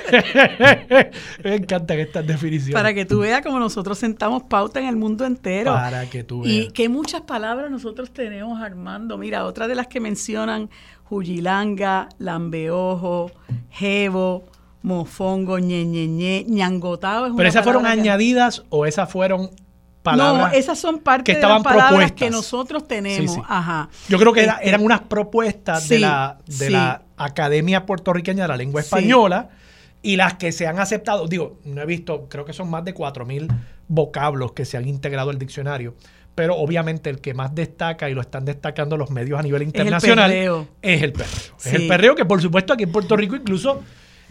[1.43, 2.73] Me encantan estas definiciones.
[2.73, 5.73] Para que tú veas como nosotros sentamos pauta en el mundo entero.
[5.73, 6.73] Para que tú Y veas.
[6.73, 9.17] que muchas palabras nosotros tenemos, Armando.
[9.17, 10.69] Mira, otra de las que mencionan,
[11.05, 13.31] Juyilanga, Lambeojo,
[13.71, 14.43] Jevo,
[14.83, 17.27] Mofongo, ñeñeñe, ñangotao.
[17.27, 19.49] es Pero esas fueron que- añadidas o esas fueron
[20.05, 20.51] palabras.
[20.53, 22.17] No, esas son parte que de estaban las palabras propuestas.
[22.19, 23.31] que nosotros tenemos.
[23.33, 23.45] Sí, sí.
[23.49, 23.89] Ajá.
[24.07, 28.47] Yo creo que era- Este, eran unas propuestas de, la, de la Academia Puertorriqueña de
[28.47, 28.79] la Lengua.
[28.81, 29.49] Española
[30.01, 32.93] y las que se han aceptado, digo, no he visto, creo que son más de
[32.95, 33.47] 4.000
[33.89, 35.95] vocablos que se han integrado al diccionario,
[36.35, 39.67] pero obviamente el que más destaca y lo están destacando los medios a nivel el
[39.69, 40.67] internacional perreo.
[40.81, 41.55] es el perreo.
[41.59, 43.81] Es el perreo que por supuesto aquí en Puerto Rico incluso...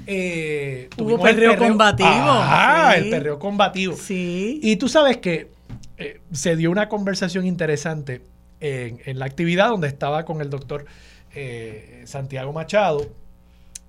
[0.06, 2.96] eh, Hubo tuvimos el perreo combativo, sí.
[2.98, 3.96] el perreo combativo.
[3.96, 4.60] Sí.
[4.62, 5.50] Y tú sabes que
[5.98, 8.22] eh, se dio una conversación interesante
[8.61, 10.87] en, la actividad donde estaba con el doctor
[11.35, 13.07] eh, Santiago Machado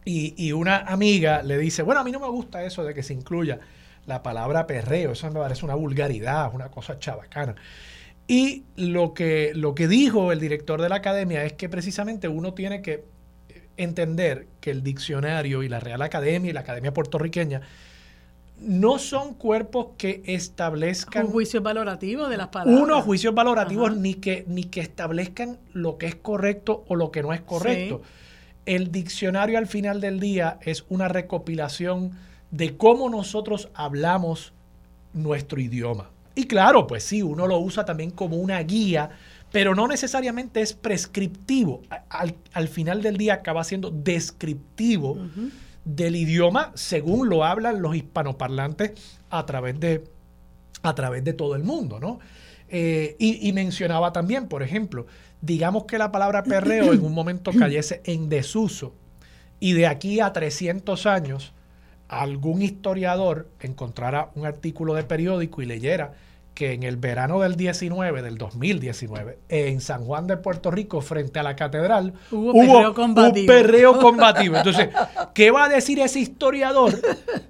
[0.03, 3.01] y, y una amiga le dice, bueno, a mí no me gusta eso de que
[3.01, 3.59] se incluya
[4.05, 7.55] la palabra perreo, eso me parece una vulgaridad, una cosa chabacana.
[8.27, 12.53] Y lo que, lo que dijo el director de la academia es que precisamente uno
[12.53, 13.05] tiene que
[13.77, 17.61] entender que el diccionario y la Real Academia y la Academia Puertorriqueña
[18.59, 22.81] no son cuerpos que establezcan un juicio valorativo de las palabras.
[22.81, 23.99] unos juicios valorativos Ajá.
[23.99, 28.01] ni que, ni que establezcan lo que es correcto o lo que no es correcto.
[28.65, 32.11] El diccionario al final del día es una recopilación
[32.51, 34.53] de cómo nosotros hablamos
[35.13, 36.09] nuestro idioma.
[36.33, 39.09] Y claro, pues sí, uno lo usa también como una guía,
[39.51, 41.81] pero no necesariamente es prescriptivo.
[42.09, 45.17] Al, al final del día acaba siendo descriptivo.
[45.85, 48.93] Del idioma según lo hablan los hispanoparlantes
[49.29, 50.03] a través de,
[50.81, 52.19] a través de todo el mundo, ¿no?
[52.67, 55.05] Eh, y, y mencionaba también, por ejemplo,
[55.41, 58.95] digamos que la palabra perreo en un momento cayese en desuso
[59.59, 61.53] y de aquí a 300 años
[62.07, 66.13] algún historiador encontrara un artículo de periódico y leyera
[66.55, 71.37] que en el verano del 19, del 2019, en San Juan de Puerto Rico, frente
[71.37, 73.45] a la catedral, Hubo perreo un combativo.
[73.47, 74.55] perreo combativo.
[74.57, 74.89] Entonces,
[75.33, 76.93] ¿qué va a decir ese historiador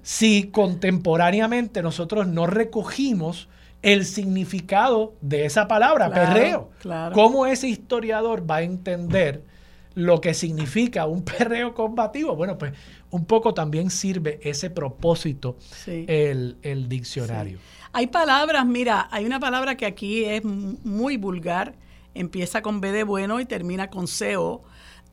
[0.02, 3.48] si contemporáneamente nosotros no recogimos
[3.82, 6.70] el significado de esa palabra, Claro, perreo?
[6.80, 7.14] claro.
[7.14, 9.42] ¿Cómo ese historiador va a entender
[9.94, 12.34] lo que significa un perreo combativo?
[12.34, 12.72] Bueno, pues
[13.10, 16.04] un poco también sirve ese propósito Sí.
[16.08, 17.58] el, el diccionario.
[17.96, 21.74] Hay palabras, mira, hay una palabra que aquí es muy vulgar,
[22.12, 24.62] empieza con B de bueno y termina con CO.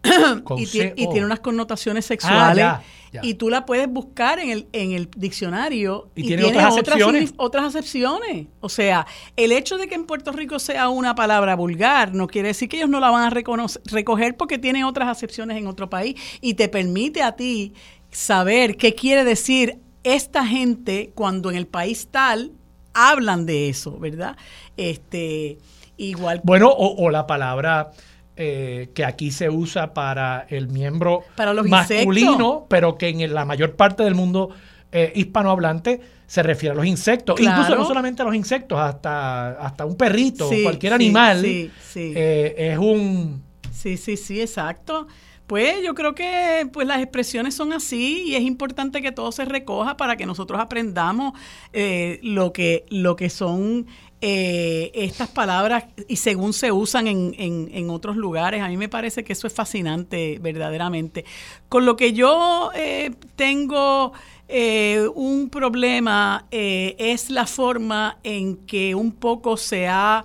[0.44, 2.62] Con y, tiene unas connotaciones sexuales.
[2.66, 2.84] Ah,
[3.14, 3.22] ya, ya.
[3.24, 6.10] Y tú la puedes buscar en el, en el diccionario.
[6.14, 7.32] Y tiene otras acepciones.
[7.32, 8.48] signif- otras acepciones.
[8.60, 9.08] O sea,
[9.38, 12.76] el hecho de que en Puerto Rico sea una palabra vulgar no quiere decir que
[12.76, 16.16] ellos no la van a reconocer- recoger porque tiene otras acepciones en otro país.
[16.42, 17.72] Y te permite a ti
[18.12, 22.52] saber qué quiere decir esta gente cuando en el país tal
[22.94, 24.36] hablan de eso, ¿verdad?
[24.78, 25.58] Este,
[25.98, 27.92] igual Bueno, o, o la palabra
[28.36, 32.64] eh, que aquí se usa para el miembro Para los masculino, insectos.
[32.70, 34.50] pero que en la mayor parte del mundo
[34.92, 37.36] eh, hispanohablante se refiere a los insectos.
[37.36, 37.62] Claro.
[37.62, 42.14] Incluso no solamente a los insectos, hasta, hasta un perrito, Sí, cualquier animal, sí, sí.
[42.16, 43.44] eh, es un...
[43.72, 45.08] Sí, sí, sí, exacto.
[45.48, 49.46] Pues yo creo que pues las expresiones son así y es importante que todo se
[49.46, 51.34] recoja para que nosotros aprendamos
[51.74, 53.86] eh, lo que lo que son
[54.22, 58.62] eh, estas palabras y según se usan en, en- en otros lugares.
[58.62, 61.26] A mí me parece que eso es fascinante verdaderamente.
[61.68, 64.14] Con lo que yo eh, tengo
[64.48, 70.24] eh, un problema es la forma en que un poco se ha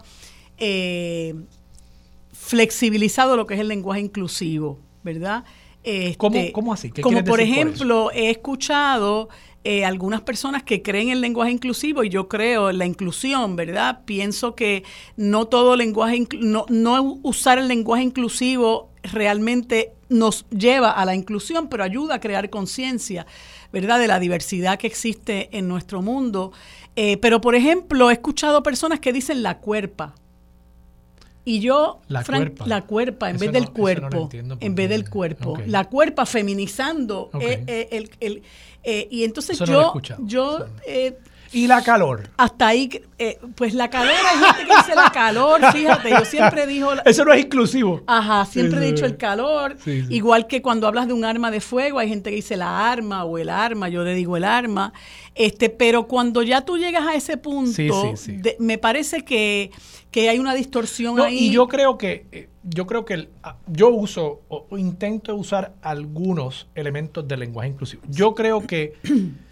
[2.33, 5.44] flexibilizado lo que es el lenguaje inclusivo, ¿verdad?
[5.82, 6.90] Este, ¿Cómo- cómo así?
[6.90, 9.28] ¿Qué como por decir por ejemplo, he escuchado
[9.64, 13.56] eh, algunas personas que creen en el lenguaje inclusivo y yo creo en la inclusión,
[13.56, 14.00] ¿verdad?
[14.04, 14.84] Pienso que
[15.16, 16.66] no todo lenguaje, no
[17.22, 23.26] usar el lenguaje inclusivo realmente nos lleva a la inclusión, pero ayuda a crear conciencia,
[23.72, 23.98] ¿verdad?
[23.98, 26.52] De la diversidad que existe en nuestro mundo.
[26.96, 30.14] Eh, pero, por ejemplo, he escuchado personas que dicen la cuerpa.
[31.49, 32.66] Y yo, La Frank, cuerpa.
[32.66, 34.28] la cuerpa en Eso vez del no cuerpo,
[34.61, 37.30] en vez del cuerpo, la cuerpa feminizando.
[37.40, 38.42] Eh, eh, el, el-
[38.84, 39.92] eh, y entonces Eso yo,
[40.24, 41.16] yo eh,
[41.53, 42.28] Y la calor.
[42.36, 46.66] hasta ahí, eh, pues la calor, hay gente que dice la calor, fíjate, yo siempre
[46.66, 48.03] digo, la- Eso no es inclusivo.
[48.07, 49.76] Ajá, siempre Sí, he dicho el calor.
[49.82, 50.14] Sí, sí.
[50.14, 53.24] Igual que cuando hablas de un arma de fuego, hay gente que dice la arma
[53.24, 54.92] o el arma, yo le digo el arma.
[55.34, 57.70] Este, pero cuando ya tú llegas a ese punto,
[58.26, 59.70] de- me parece que,
[60.11, 61.46] que hay una distorsión No, ahí.
[61.46, 65.34] y yo creo que eh, yo creo que el- ah, yo uso o, o intento
[65.34, 68.03] usar algunos elementos del lenguaje inclusivo.
[68.09, 68.94] Yo creo que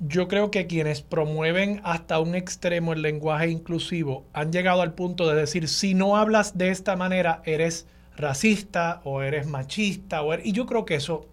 [0.00, 5.28] yo creo que quienes promueven hasta un extremo el lenguaje inclusivo han llegado al punto
[5.28, 7.86] de decir si no hablas de esta manera eres
[8.16, 11.26] racista o eres machista o eres- y yo creo que eso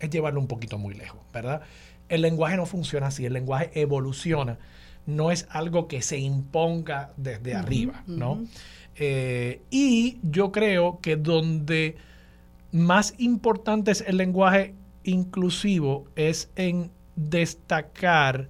[0.00, 1.62] es llevarlo un poquito muy lejos, ¿verdad?
[2.08, 4.58] El lenguaje no funciona así, el lenguaje evoluciona,
[5.06, 8.44] no es algo que se imponga desde arriba, ¿no?
[8.96, 11.96] Eh, y yo creo que donde
[12.72, 18.48] más importante es el lenguaje inclusivo es en destacar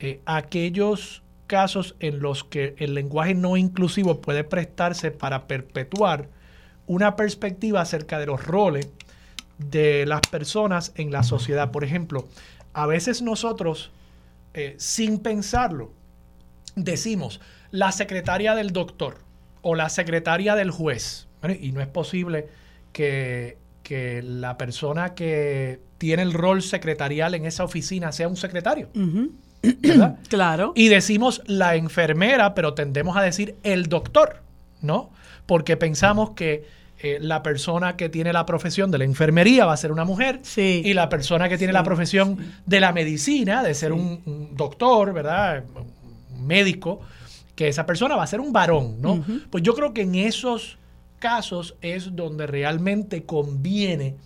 [0.00, 6.28] eh, aquellos casos en los que el lenguaje no inclusivo puede prestarse para perpetuar
[6.86, 8.88] una perspectiva acerca de los roles
[9.58, 11.70] de las personas en la sociedad.
[11.70, 12.26] Por ejemplo,
[12.72, 13.92] a veces nosotros,
[14.54, 15.92] eh, sin pensarlo,
[16.74, 17.40] decimos
[17.70, 19.18] la secretaria del doctor
[19.60, 21.28] o la secretaria del juez.
[21.60, 22.48] Y no es posible
[22.92, 23.58] que,
[23.92, 30.16] que la persona que tiene el rol secretarial en esa oficina sea un secretario, ¿verdad?
[30.30, 30.72] Claro.
[30.74, 34.42] Y decimos la enfermera, pero tendemos a decir el doctor,
[34.80, 35.10] ¿no?
[35.44, 36.64] Porque pensamos que
[37.00, 40.40] eh, la persona que tiene la profesión de la enfermería va a ser una mujer
[40.42, 40.80] Sí.
[40.84, 44.56] y la persona que tiene Sí, la profesión de la medicina, de ser un, un
[44.56, 45.64] doctor, ¿verdad?
[46.34, 47.00] Un médico,
[47.54, 49.22] que esa persona va a ser un varón, ¿no?
[49.50, 50.78] Pues yo creo que en esos
[51.22, 54.16] casos es donde realmente conviene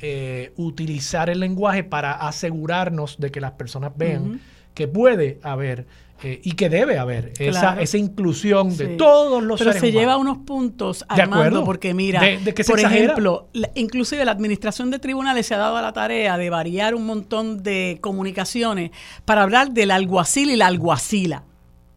[0.00, 4.40] eh, utilizar el lenguaje para asegurarnos de que las personas vean
[4.74, 5.86] que puede haber
[6.24, 7.80] eh, y que debe haber esa, Claro.
[7.80, 11.64] esa inclusión de todos los Pero seres se lleva unos puntos, De Armando, acuerdo.
[11.64, 15.58] porque mira, De- de que por ejemplo, la- inclusive la administración de tribunales se ha
[15.58, 18.90] dado a la tarea de variar un montón de comunicaciones
[19.24, 21.42] para hablar del alguacil y la alguacila.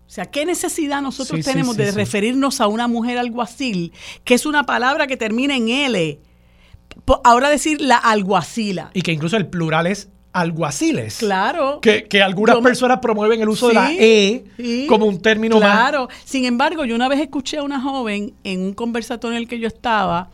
[0.07, 3.91] O sea, ¿qué necesidad nosotros Sí, tenemos sí, de referirnos a una mujer alguacil,
[4.23, 6.19] que es una palabra que termina en L?
[7.23, 8.91] Ahora decir la alguacila.
[8.93, 11.17] Y que incluso el plural es alguaciles.
[11.17, 11.79] Claro.
[11.81, 15.59] Que, que algunas Yo personas promueven el uso de la E sí, como un término
[15.59, 15.71] más.
[15.71, 16.09] Claro.
[16.25, 19.59] Sin embargo, yo una vez escuché a una joven en un conversatorio en el que
[19.59, 20.29] yo estaba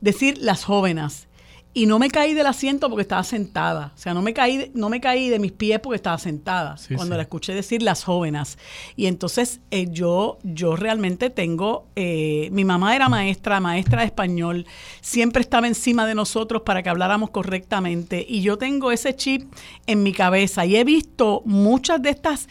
[0.00, 1.28] decir las jóvenes.
[1.76, 3.92] Y no me caí del asiento porque estaba sentada.
[3.96, 6.76] O sea, no me caí, de- no me caí de mis pies porque estaba sentada.
[6.76, 7.16] Sí, cuando sí.
[7.16, 8.58] la escuché decir las jóvenes.
[8.94, 14.66] Y entonces eh, yo, yo realmente tengo, eh, mi mamá era maestra, maestra de español,
[15.00, 18.24] siempre estaba encima de nosotros para que habláramos correctamente.
[18.28, 19.52] Y yo tengo ese chip
[19.86, 22.48] en mi cabeza y he visto muchas de estas,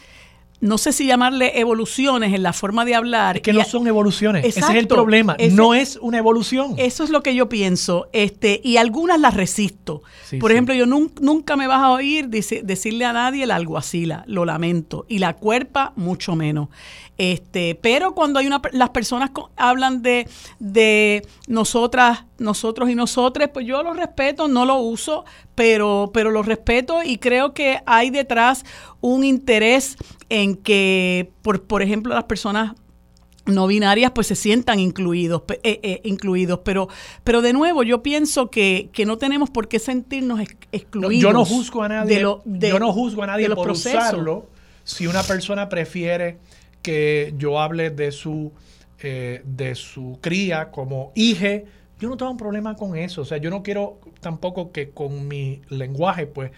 [0.64, 3.36] no sé si llamarle evoluciones en la forma de hablar.
[3.36, 4.44] Es que no son evoluciones.
[4.46, 5.36] Ese es el problema.
[5.38, 6.74] Ese- no es una evolución.
[6.78, 10.02] eso es lo que yo pienso, este, y algunas las resisto.
[10.24, 10.54] Sí, Por sí.
[10.54, 14.44] ejemplo, yo nun- nunca me vas a oír dice- decirle a nadie la alguacila, lo
[14.44, 16.68] lamento, y la cuerpa mucho menos.
[17.16, 23.66] Este, pero cuando hay una las personas hablan de, de nosotras, nosotros y nosotras, pues
[23.66, 28.64] yo lo respeto, no lo uso, pero, pero lo respeto y creo que hay detrás
[29.00, 29.96] un interés
[30.28, 32.72] en que, por, por ejemplo, las personas
[33.46, 36.60] no binarias pues se sientan incluidos, eh, eh, incluidos.
[36.64, 36.88] Pero,
[37.22, 40.40] pero de nuevo, yo pienso que, no tenemos por qué sentirnos
[40.72, 41.22] excluidos.
[41.22, 44.48] yo no juzgo a nadie, yo no juzgo a nadie por usarlo.
[44.82, 46.38] Si una persona prefiere
[46.84, 48.52] que yo hable de su,
[49.00, 51.64] eh, de su cría como hije,
[51.98, 53.22] yo no tengo un problema con eso.
[53.22, 56.52] O sea, yo no quiero tampoco que con mi lenguaje, pues,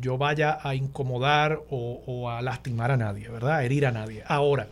[0.00, 3.56] yo vaya a incomodar o, o, a lastimar a nadie, ¿verdad?
[3.56, 4.22] A herir a nadie.
[4.26, 4.66] Ahora,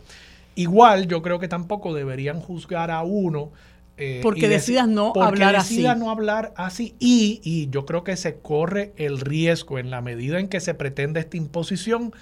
[0.55, 3.51] Igual yo creo que tampoco deberían juzgar a uno.
[3.97, 5.83] Eh, porque decidas no hablar así.
[5.97, 6.95] no hablar así.
[6.99, 10.73] Y, y yo creo que se corre el riesgo en la medida en que se
[10.73, 12.13] pretende esta imposición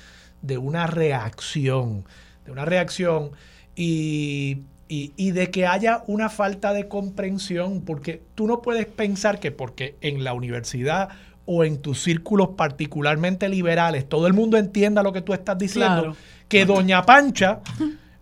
[0.41, 2.05] de una reacción.
[2.45, 3.31] De una reacción
[3.75, 9.39] y, y, y, de que haya una falta de comprensión, porque tú no puedes pensar
[9.39, 11.09] que porque en la universidad
[11.45, 16.15] o en tus círculos particularmente liberales todo el mundo entienda lo que tú estás diciendo,
[16.47, 17.61] que Doña Pancha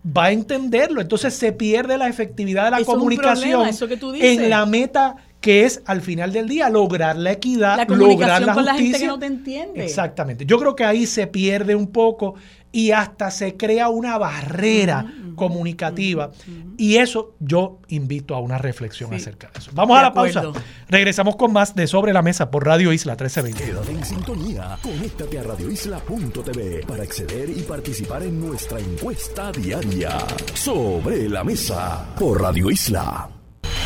[0.04, 1.00] va a entenderlo.
[1.00, 3.68] Entonces se pierde la efectividad de la comunicación
[4.02, 8.54] en la meta que es al final del día lograr la equidad, la lograr la
[8.54, 9.84] con la gente que no te entiende.
[9.84, 10.44] Exactamente.
[10.44, 12.34] Yo creo que ahí se pierde un poco
[12.72, 16.32] y hasta se crea una barrera comunicativa.
[16.76, 19.70] y eso yo invito a una reflexión acerca de eso.
[19.72, 20.42] Vamos a la pausa.
[20.88, 23.64] Regresamos con más de Sobre la Mesa por Radio Isla 1320.
[23.64, 24.76] Quédate en sintonía.
[24.82, 30.18] Conéctate a radioisla.tv para acceder y participar en nuestra encuesta diaria.
[30.54, 33.37] Sobre la Mesa por Radio Isla.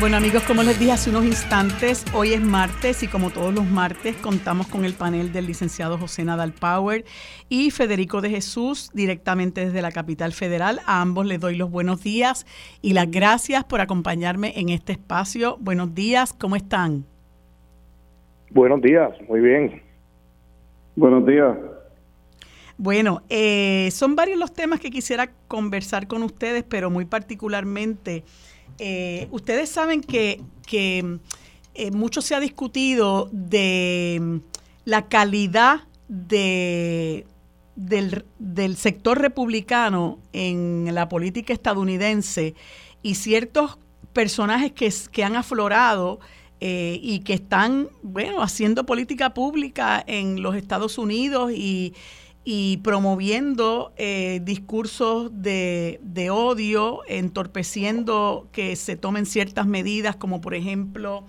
[0.00, 3.66] Bueno amigos, como les dije hace unos instantes, hoy es martes y como todos los
[3.66, 7.04] martes contamos con el panel del licenciado José Nadal Power
[7.50, 10.80] y Federico de Jesús directamente desde la capital federal.
[10.86, 12.46] A ambos les doy los buenos días
[12.80, 15.58] y las gracias por acompañarme en este espacio.
[15.60, 17.04] Buenos días, ¿cómo están?
[18.52, 19.82] Buenos días, muy bien.
[20.96, 21.58] Buenos días.
[22.78, 28.24] Bueno, eh, son varios los temas que quisiera conversar con ustedes, pero muy particularmente
[28.82, 30.40] eh, ustedes saben que,
[30.72, 34.36] eh, mucho se ha discutido de mm,
[34.86, 37.26] la calidad de,
[37.76, 42.54] del, sector republicano en la política estadounidense
[43.02, 43.78] y ciertos
[44.14, 46.18] personajes que, que han aflorado
[46.60, 51.92] eh, y que están, bueno, haciendo política pública en los Estados Unidos y,
[52.44, 56.00] y promoviendo eh, discursos de,
[56.32, 61.24] odio, entorpeciendo que se tomen ciertas medidas, como por ejemplo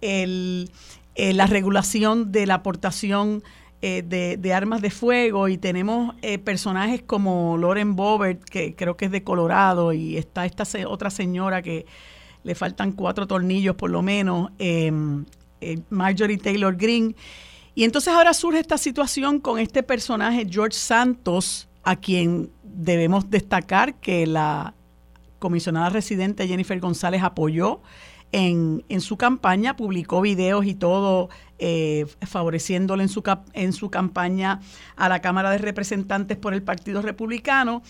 [0.00, 0.70] el,
[1.16, 3.42] eh, la regulación de la aportación
[3.80, 4.04] eh,
[4.38, 5.48] de, armas de fuego.
[5.48, 10.64] Y tenemos personajes como Lauren Bobert, que creo que es de Colorado, y está esta
[10.86, 11.86] otra señora que
[12.44, 14.50] le faltan cuatro tornillos por lo menos,
[15.90, 17.14] Marjorie Taylor Greene
[17.74, 23.94] y entonces ahora surge esta situación con este personaje, George Santos, a quien debemos destacar
[23.94, 24.74] que la
[25.38, 27.80] comisionada residente Jennifer González apoyó
[28.32, 31.28] en, su campaña, publicó videos y todo
[31.58, 33.22] eh, favoreciéndole en su,
[33.52, 34.60] en su campaña
[34.96, 37.82] a la Cámara de Representantes por el Partido Republicano.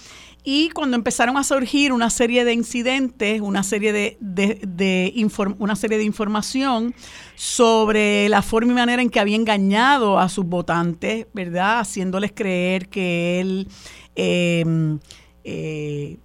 [0.45, 5.15] Y cuando empezaron a surgir una serie de incidentes, una serie de, de,
[5.59, 6.95] una serie de información
[7.37, 11.79] sobre la forma y manera en que había engañado a sus votantes, ¿verdad?
[11.79, 13.69] Haciéndoles creer que él...
[14.17, 14.99] Eh,
[15.45, 16.19] eh,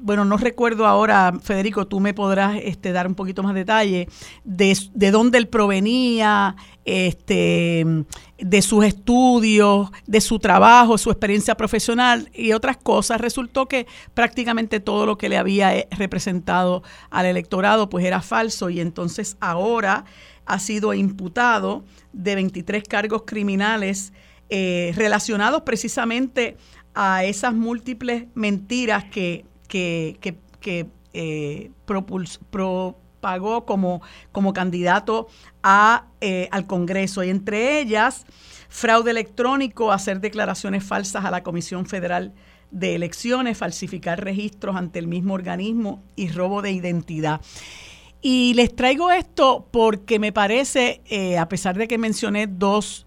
[0.00, 4.08] bueno, no recuerdo ahora, Federico, tú me podrás este, dar un poquito más detalle
[4.44, 7.84] de, de dónde él provenía, este,
[8.38, 13.20] de sus estudios, de su trabajo, su experiencia profesional y otras cosas.
[13.20, 18.70] Resultó que prácticamente todo lo que le había eh, representado al electorado pues era falso
[18.70, 20.04] y entonces ahora
[20.46, 24.14] ha sido imputado de 23 cargos criminales
[24.48, 26.56] eh, relacionados precisamente
[26.94, 30.18] a esas múltiples mentiras que que,
[30.60, 31.70] que, eh,
[32.50, 34.02] propagó como,
[34.32, 35.28] como candidato
[35.62, 38.26] a, eh, al Congreso y entre ellas
[38.68, 42.34] fraude electrónico, hacer declaraciones falsas a la Comisión Federal
[42.70, 47.40] de Elecciones, falsificar registros ante el mismo organismo y robo de identidad.
[48.20, 53.06] Y les traigo esto porque me parece, eh, a pesar de que mencioné dos,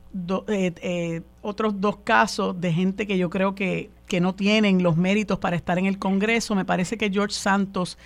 [1.41, 5.55] otros dos casos de gente que yo creo que que no tienen los méritos para
[5.55, 6.53] estar en el Congreso.
[6.53, 7.97] Me parece que George Santos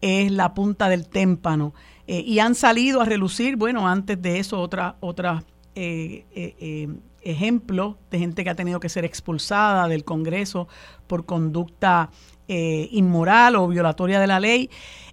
[0.00, 1.72] es la punta del témpano.
[2.08, 5.44] Eh, y han salido a relucir, bueno, antes de eso, otras otras
[5.76, 6.88] eh, eh,
[7.20, 10.66] ejemplos de gente que ha tenido que ser expulsada del Congreso
[11.06, 12.10] por conducta
[12.48, 14.68] eh, inmoral o violatoria de la ley.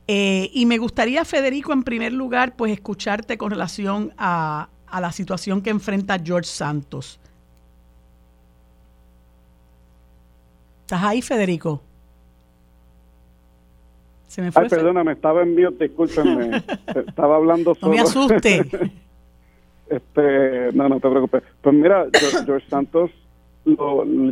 [0.08, 5.12] Eh, y me gustaría, Federico, en primer lugar, pues escucharte con relación a, a la
[5.12, 7.20] situación que enfrenta George Santos.
[10.90, 11.84] ¿Estás ahí, Federico?
[14.26, 16.64] Se me fue Ay, perdóname, estaba en mute, discúlpenme.
[17.08, 17.92] estaba hablando solo.
[17.92, 18.62] No me asuste.
[19.88, 21.44] este, no, no te preocupes.
[21.62, 22.08] Pues mira,
[22.44, 23.12] George, Santos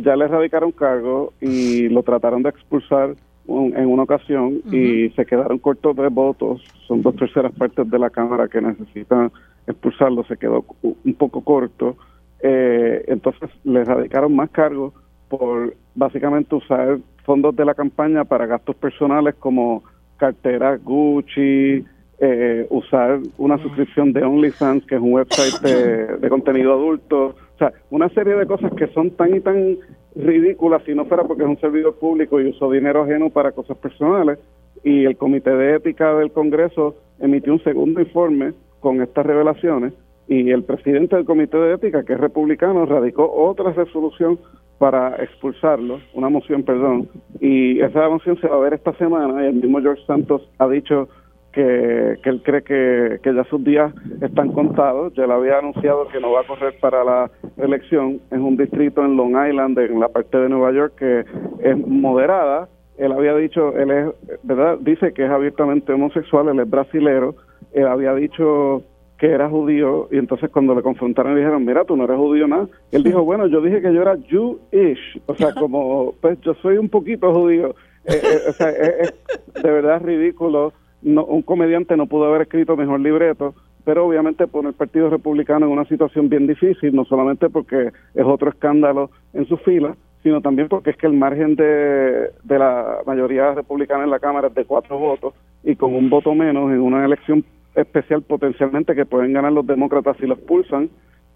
[0.02, 3.14] ya le radicaron cargo y lo trataron de expulsar
[3.46, 6.60] en una ocasión y se quedaron cortos de votos.
[6.88, 9.30] Son dos terceras partes de la Cámara que necesitan
[9.68, 10.24] expulsarlo.
[10.24, 11.96] Se quedó un poco corto.
[12.42, 14.92] Eh, entonces le radicaron más cargos
[15.28, 19.82] por básicamente usar fondos de la campaña para gastos personales como
[20.16, 21.84] carteras Gucci,
[22.20, 27.72] eh, usar una suscripción de OnlyFans, que es un website de, contenido adulto, o sea,
[27.90, 29.76] una serie de cosas que son tan y tan
[30.16, 33.76] ridículas si no fuera porque es un servidor público y usó dinero ajeno para cosas
[33.76, 34.38] personales.
[34.82, 39.92] Y el Comité de Ética del Congreso emitió un segundo informe con estas revelaciones
[40.28, 44.38] y el presidente del Comité de Ética, que es republicano, radicó otra resolución
[44.78, 47.08] para expulsarlo, una moción, perdón,
[47.40, 50.68] y esa moción se va a ver esta semana y el mismo George Santos ha
[50.68, 51.08] dicho
[51.52, 56.30] que, él cree que, ya sus días están contados, ya le había anunciado que no
[56.32, 60.38] va a correr para la elección en un distrito en Long Island, en la parte
[60.38, 61.24] de Nueva York, que
[61.60, 62.68] es moderada,
[62.98, 64.78] él había dicho, él es, ¿verdad?
[64.80, 67.36] Dice que es abiertamente homosexual, él es brasilero,
[67.72, 68.82] él había dicho
[69.18, 72.46] que era judío y entonces cuando le confrontaron le dijeron, mira, tú no eres judío
[72.46, 72.68] nada.
[72.92, 76.78] Él dijo, bueno, yo dije que yo era Jewish, o sea, como, pues yo soy
[76.78, 77.74] un poquito judío.
[78.04, 79.12] Eh, eh, o sea, es,
[79.60, 80.72] de verdad ridículo.
[81.02, 83.54] No, un comediante no pudo haber escrito mejor libreto,
[83.84, 88.24] pero obviamente pone el Partido Republicano en una situación bien difícil, no solamente porque es
[88.24, 92.98] otro escándalo en su fila, sino también porque es que el margen de, de la
[93.06, 96.80] mayoría republicana en la Cámara es de cuatro votos y con un voto menos en
[96.80, 97.44] una elección
[97.74, 100.90] especial potencialmente que pueden ganar los demócratas si los pulsan,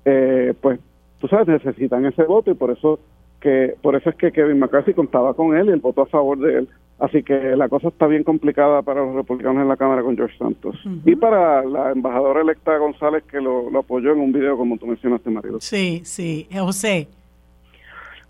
[0.04, 0.80] eh, pues
[1.20, 2.98] tú sabes, necesitan ese voto y por eso
[3.40, 6.38] que por eso es que Kevin McCarthy contaba con él y el voto a favor
[6.38, 6.68] de él.
[6.98, 10.38] Así que la cosa está bien complicada para los republicanos en la Cámara con George
[10.38, 10.76] Santos.
[11.04, 15.28] Y para la embajadora electa González, que lo, apoyó en un video, como tú mencionaste,
[15.28, 15.60] marido.
[15.60, 16.46] Sí, sí.
[16.56, 17.08] José.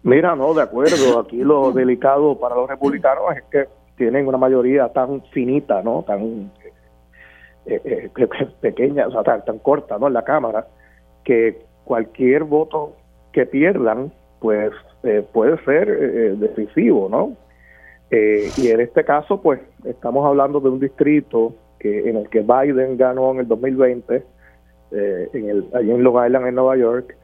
[0.02, 1.20] Mira, no, de acuerdo.
[1.20, 3.66] Aquí lo delicado para los republicanos es que
[3.98, 6.02] tienen una mayoría tan finita, ¿no?
[6.06, 6.50] Tan
[7.66, 10.08] eh, eh pequeña, o sea, tan, corta ¿no?
[10.08, 10.66] en la Cámara,
[11.24, 12.96] que cualquier voto
[13.32, 14.72] que pierdan, pues
[15.04, 17.36] eh, puede ser eh, decisivo, ¿no?
[18.14, 22.98] y en este caso, pues estamos hablando de un distrito que en el que Biden
[22.98, 24.22] ganó en el 2020,
[24.90, 27.16] en el, allí en Long Island, en Nueva York.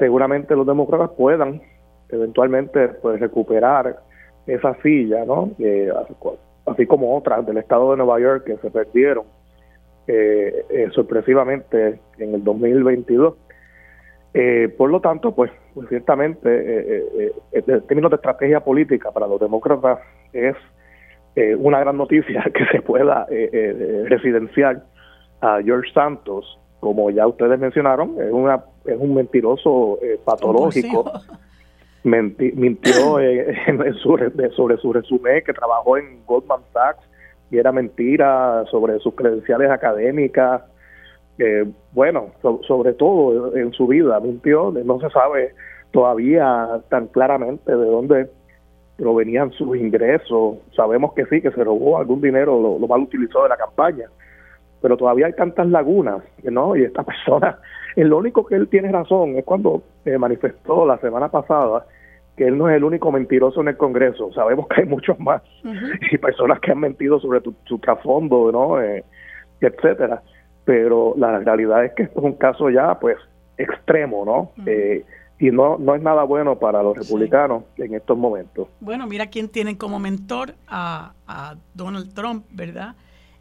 [0.00, 1.62] Seguramente los demócratas puedan
[2.08, 4.00] eventualmente pues recuperar
[4.48, 5.52] esa silla, ¿no?
[6.66, 9.26] así como otras del estado de Nueva York que se perdieron
[10.08, 13.34] eh, eh, sorpresivamente en el 2022.
[14.34, 19.40] Eh, por lo tanto, pues, pues ciertamente, eh, en términos de estrategia política para los
[19.40, 19.98] demócratas
[20.32, 20.54] es
[21.58, 23.26] una gran noticia que se pueda
[24.04, 24.84] residenciar
[25.40, 31.12] a George Santos, como ya ustedes mencionaron, es, una, es un mentiroso patológico.
[32.04, 37.02] mintió en sobre su resumen que trabajó en Goldman Sachs
[37.50, 40.62] y era mentira sobre sus credenciales académicas.
[41.38, 42.30] Eh, bueno,
[42.66, 45.54] sobre todo en su vida mintió, no se sabe
[45.90, 48.30] todavía tan claramente de dónde
[48.96, 50.56] provenían sus ingresos.
[50.74, 54.08] Sabemos que sí, que se robó algún dinero, lo, mal utilizó de la campaña,
[54.80, 56.74] pero todavía hay tantas lagunas, ¿no?
[56.76, 57.58] Y esta persona,
[57.96, 61.84] lo único que él tiene razón es cuando eh, manifestó la semana pasada
[62.36, 64.32] que él no es el único mentiroso en el Congreso.
[64.32, 65.42] Sabemos que hay muchos más
[66.10, 68.80] y personas que han mentido sobre tu, su trasfondo, ¿no?
[68.80, 69.04] Eh,
[69.60, 70.22] etcétera.
[70.64, 73.16] Pero la realidad es que esto es un caso ya, pues,
[73.56, 74.64] extremo, ¿no?
[74.66, 75.04] eh,
[75.38, 78.68] y no, no es nada bueno para los republicanos en estos momentos.
[78.80, 81.12] Bueno, mira quién tienen como mentor a,
[81.74, 82.94] Donald Trump, ¿verdad?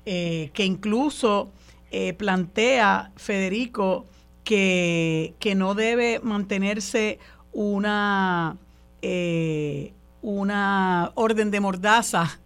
[0.06, 1.52] Eh, que incluso
[1.92, 4.06] eh, plantea, Federico,
[4.44, 7.18] que, que no debe mantenerse
[7.54, 8.58] una
[9.08, 9.94] eh,
[10.24, 12.40] una orden de mordaza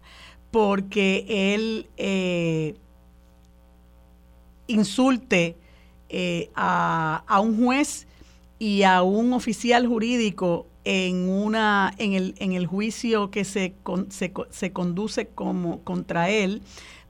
[0.51, 2.75] porque él eh,
[4.67, 5.55] insulte
[6.09, 8.07] eh, a, un juez
[8.59, 13.73] y a un oficial jurídico en una en el, en el juicio que se,
[14.49, 16.61] se, conduce como contra él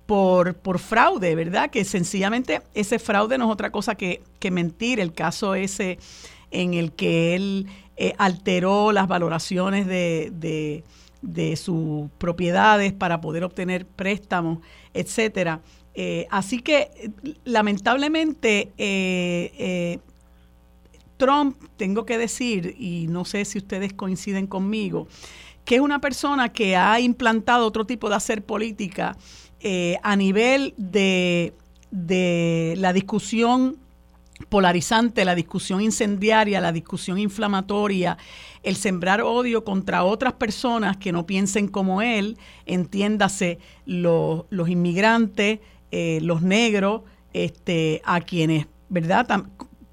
[0.06, 1.72] por, por fraude, ¿verdad?
[1.72, 5.00] Que sencillamente ese fraude no es otra cosa que, que mentir.
[5.00, 5.98] El caso ese
[6.52, 7.68] en el que él
[8.00, 10.84] eh, alteró las valoraciones de,
[11.22, 14.60] de, sus propiedades para poder obtener préstamos,
[14.94, 15.62] etcétera.
[15.94, 17.12] Eh, así que
[17.44, 18.72] lamentablemente
[21.20, 25.08] Trump, tengo que decir, y no sé si ustedes coinciden conmigo,
[25.66, 29.18] que es una persona que ha implantado otro tipo de hacer política
[29.60, 31.54] eh, a nivel de,
[32.78, 33.78] la discusión
[34.48, 38.18] polarizante, la discusión incendiaria, la discusión inflamatoria,
[38.64, 45.60] el sembrar odio contra otras personas que no piensen como él, entiéndase los, inmigrantes,
[45.92, 47.02] eh, los negros,
[47.34, 49.28] este, a quienes, ¿verdad?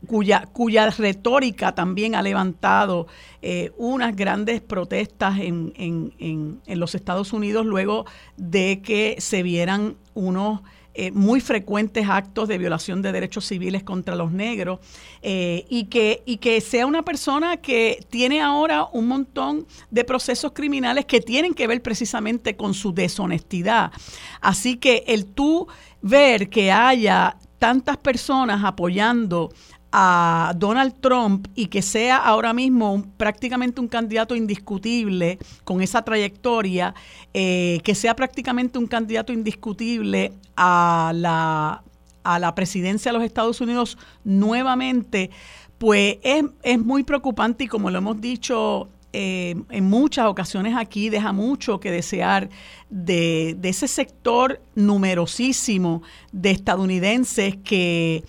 [0.06, 3.06] cuya, cuya retórica también ha levantado
[3.42, 9.96] eh, unas grandes protestas en, en, en, los Estados Unidos luego de que se vieran
[10.14, 10.60] unos
[10.98, 14.80] eh, muy frecuentes actos de violación de derechos civiles contra los negros
[15.20, 20.52] eh, y, que, y que sea una persona que tiene ahora un montón de procesos
[20.52, 23.92] criminales que tienen que ver precisamente con su deshonestidad.
[24.40, 25.68] Así que el tú
[26.00, 29.50] ver que haya tantas personas apoyando
[29.98, 36.94] a Donald Trump y que sea ahora mismo prácticamente un candidato indiscutible con esa trayectoria,
[37.32, 41.82] eh, que sea prácticamente un candidato indiscutible a la,
[42.24, 45.30] a la presidencia de los Estados Unidos nuevamente,
[45.78, 51.08] pues es, es muy preocupante y como lo hemos dicho eh, en muchas ocasiones aquí
[51.08, 52.50] deja mucho que desear
[52.90, 58.24] de, de ese sector numerosísimo de estadounidenses que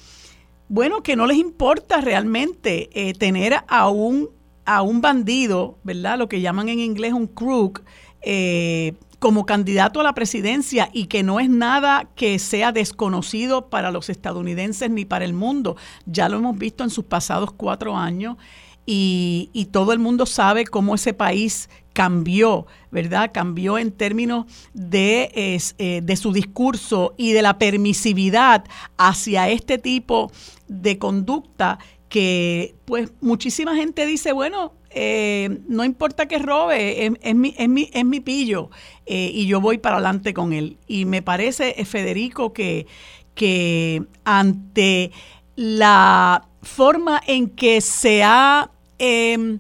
[0.70, 4.30] bueno, que no les importa realmente eh, tener a un,
[4.66, 6.18] a un bandido, ¿verdad?
[6.18, 7.84] Lo que llaman en inglés un crook,
[8.22, 13.92] eh, como candidato a la presidencia y que no es nada que sea desconocido para
[13.92, 15.76] los estadounidenses ni para el mundo.
[16.06, 18.38] Ya lo hemos visto en sus pasados cuatro años
[18.86, 23.32] y, y todo el mundo sabe cómo ese país cambió, ¿verdad?
[23.34, 24.46] Cambió en términos
[24.76, 25.32] de,
[25.80, 28.66] eh, de su discurso y de la permisividad
[29.00, 30.32] hacia este tipo
[30.68, 37.56] de conducta que pues muchísima gente dice, bueno, eh, no importa que robe, es, mi,
[37.58, 38.70] es, mi, es mi pillo
[39.08, 40.78] eh, y yo voy para adelante con él.
[40.86, 42.86] Y me parece, Federico, que,
[43.34, 45.10] que ante
[45.56, 48.70] la forma en que se ha
[49.00, 49.58] em,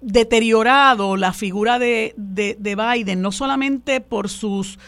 [0.00, 4.78] deteriorado la figura de, de, Biden, no solamente por sus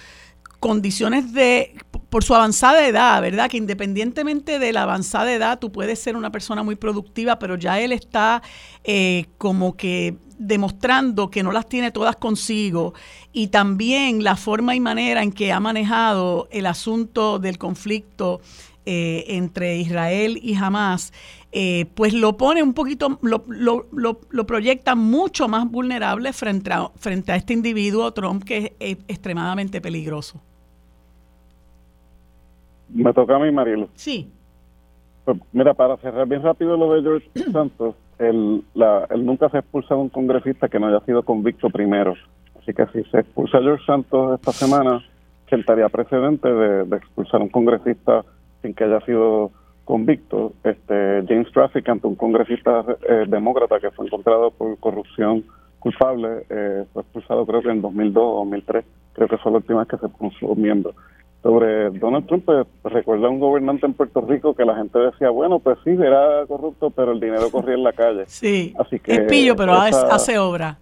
[0.61, 1.75] condiciones de,
[2.11, 3.49] por su avanzada edad, ¿verdad?
[3.51, 7.81] Que independientemente de la avanzada edad, tú puedes ser una persona muy productiva, pero ya
[7.81, 8.43] él está
[8.85, 12.95] eh, como que demostrando que no las tiene todas consigo
[13.33, 18.41] y también la forma y manera en que ha manejado el asunto del conflicto
[18.87, 21.13] eh, entre Israel y Hamas,
[21.53, 23.87] eh, pues lo pone un poquito, lo, lo,
[24.31, 29.81] lo, proyecta mucho más vulnerable frente a, frente a este individuo, Trump, que es, extremadamente
[29.81, 30.41] peligroso.
[32.89, 33.89] Me toca a mí, Marielo.
[33.95, 34.31] Sí.
[35.25, 39.59] Pues, mira, para cerrar bien rápido lo de George Santos, él, la, él nunca se
[39.59, 42.15] expulsa a un congresista que no haya sido convicto primero.
[42.63, 45.05] Así que si se expulsa a George Santos esta semana,
[45.49, 48.25] sentaría precedente de, de expulsar a un congresista
[48.63, 49.51] sin que haya sido
[49.91, 50.53] convicto.
[50.63, 55.45] Este, James Traficant, un congresista eh, demócrata que fue encontrado por corrupción
[55.81, 58.85] culpable, eh, fue expulsado creo que en 2002 o 2003,
[59.15, 60.93] creo que fue la última vez que se puso miembro.
[61.43, 65.31] Sobre Donald Trump, pues, recuerda a un gobernante en Puerto Rico que la gente decía,
[65.31, 68.25] bueno, pues sí, era corrupto, pero el dinero corría en la calle.
[68.29, 70.79] Sí, así que es pillo, pero hace obra.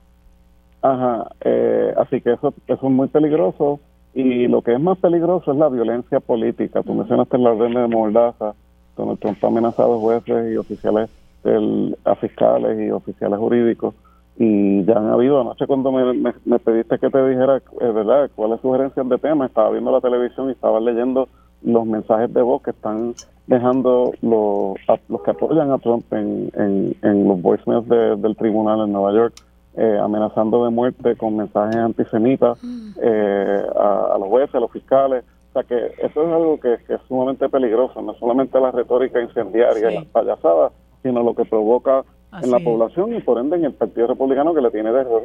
[0.83, 3.81] Ajá, eh, así que eso, eso es muy peligroso
[4.15, 6.83] y lo que es más peligroso es la violencia política.
[6.83, 8.55] Tú mencionaste la orden de Mordaza,
[8.99, 11.09] donde Trump ha amenazado jueces y oficiales,
[11.45, 13.95] del, a fiscales y oficiales jurídicos.
[14.37, 18.61] Y ya han habido, anoche cuando me, me, pediste que te dijera, es verdad, cuáles
[18.61, 21.29] sugerencias de tema, estaba viendo la televisión y estaba leyendo
[21.63, 23.15] los mensajes de voz que están
[23.49, 24.77] dejando los,
[25.09, 29.35] los que apoyan a Trump en, en, en los voicemails del tribunal en Nueva York
[29.81, 32.91] eh, amenazando de muerte con mensajes antisemitas mm.
[33.01, 35.25] eh, a, los jueces, a los fiscales.
[35.49, 39.91] O sea que eso es algo que, es sumamente peligroso, no solamente la retórica incendiaria
[39.91, 40.73] y las payasadas,
[41.03, 42.05] sino lo que provoca
[42.43, 45.23] en la población y por ende en el Partido Republicano que le tiene de error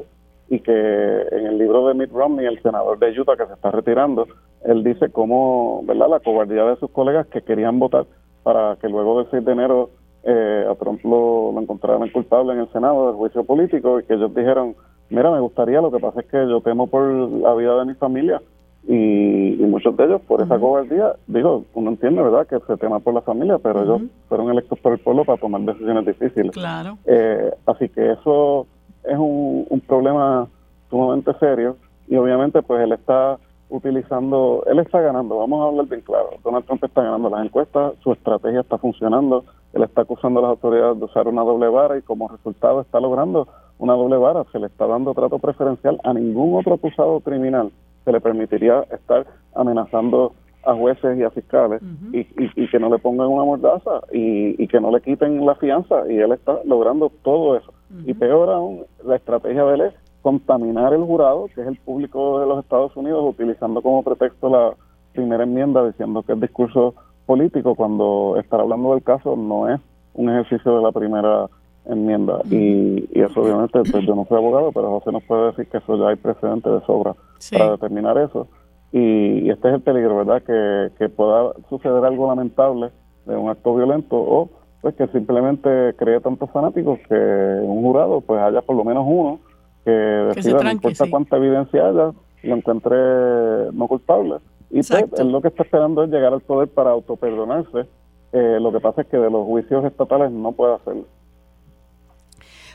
[0.50, 3.72] y que en el libro de Mitt Romney, el senador de Utah que se está
[3.72, 4.28] retirando,
[4.64, 8.06] él dice cómo, ¿verdad?, la cobardía de sus colegas que querían votar
[8.44, 9.90] para que luego del 6 de enero
[10.24, 14.14] eh, a Trump lo, lo, encontraron culpable en el Senado del juicio político y que
[14.14, 14.76] ellos dijeron,
[15.10, 17.94] mira, me gustaría, lo que pasa es que yo temo por la vida de mi
[17.96, 18.42] familia
[18.88, 23.14] y, muchos de ellos por esa cobardía, digo, uno entiende, ¿verdad?, que se tema por
[23.14, 26.52] la familia, pero ellos fueron electos por el pueblo para tomar decisiones difíciles.
[26.52, 26.98] Claro.
[27.06, 28.68] Eh, así que eso
[29.04, 30.48] es un, un problema
[30.90, 31.76] sumamente serio
[32.08, 36.66] y obviamente pues él está utilizando, él está ganando, vamos a hablar bien claro, Donald
[36.66, 41.00] Trump está ganando las encuestas, su estrategia está funcionando, él está acusando a las autoridades
[41.00, 43.48] de usar una doble vara y como resultado está logrando
[43.80, 47.72] una doble vara, se le está dando trato preferencial a ningún otro acusado criminal
[48.04, 49.26] se le permitiría estar
[49.56, 50.34] amenazando
[50.66, 51.82] a jueces y a fiscales
[52.14, 55.56] y, y, que no le pongan una mordaza y, y, que no le quiten la
[55.56, 57.74] fianza y él está logrando todo eso.
[58.06, 62.40] Y peor aún, la estrategia de él es contaminar el jurado, que es el público
[62.40, 64.74] de los Estados Unidos, utilizando como pretexto la
[65.14, 66.96] primera enmienda diciendo que es discurso
[67.26, 69.80] político cuando estar hablando del caso no es
[70.14, 71.48] un ejercicio de la primera
[71.86, 72.42] enmienda.
[72.50, 75.78] Y, y eso obviamente, pues yo no soy abogado, pero José nos puede decir que
[75.78, 77.16] eso ya hay precedente de sobra
[77.52, 78.48] para determinar eso.
[78.92, 80.44] Y, este es el peligro, ¿verdad?
[80.44, 82.92] Que, que pueda suceder algo lamentable
[83.26, 84.50] de un acto violento o
[84.82, 89.40] pues que simplemente cree tantos fanáticos que un jurado pues haya por lo menos uno
[89.86, 92.12] que decida, no importa cuánta evidencia haya,
[92.44, 94.36] lo encuentre no culpable.
[94.70, 97.86] Y pues, él lo que está esperando es llegar al poder para autoperdonarse.
[98.32, 101.06] Eh, lo que pasa es que de los juicios estatales no puede hacerlo.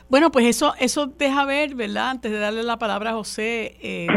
[0.09, 2.09] Bueno, pues eso, eso deja ver, ¿verdad?
[2.09, 4.07] Antes de darle la palabra a José, eh,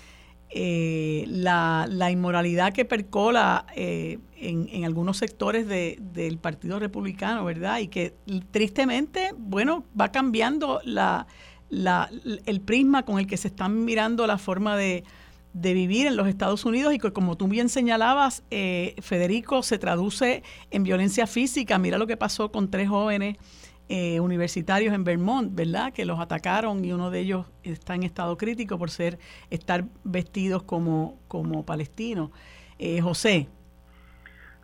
[0.48, 7.44] eh, la, la, inmoralidad que percola eh, en, en, algunos sectores de, del Partido Republicano,
[7.44, 7.80] ¿verdad?
[7.80, 8.14] Y que
[8.50, 11.26] tristemente, bueno, va cambiando la,
[11.68, 12.08] la,
[12.46, 15.04] el prisma con el que se están mirando la forma de,
[15.52, 20.42] de vivir en los Estados Unidos y que como tú bien señalabas, Federico, se traduce
[20.70, 21.78] en violencia física.
[21.78, 23.36] Mira lo que pasó con tres jóvenes
[23.94, 25.92] eh, universitarios en Vermont, ¿verdad?
[25.92, 29.18] Que los atacaron y uno de ellos está en estado crítico por ser
[29.50, 32.30] estar vestidos como, como palestinos.
[32.78, 33.48] Eh, José.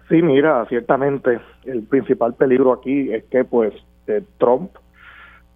[0.08, 3.74] Sí, mira, ciertamente el principal peligro aquí es que pues
[4.06, 4.70] eh, Trump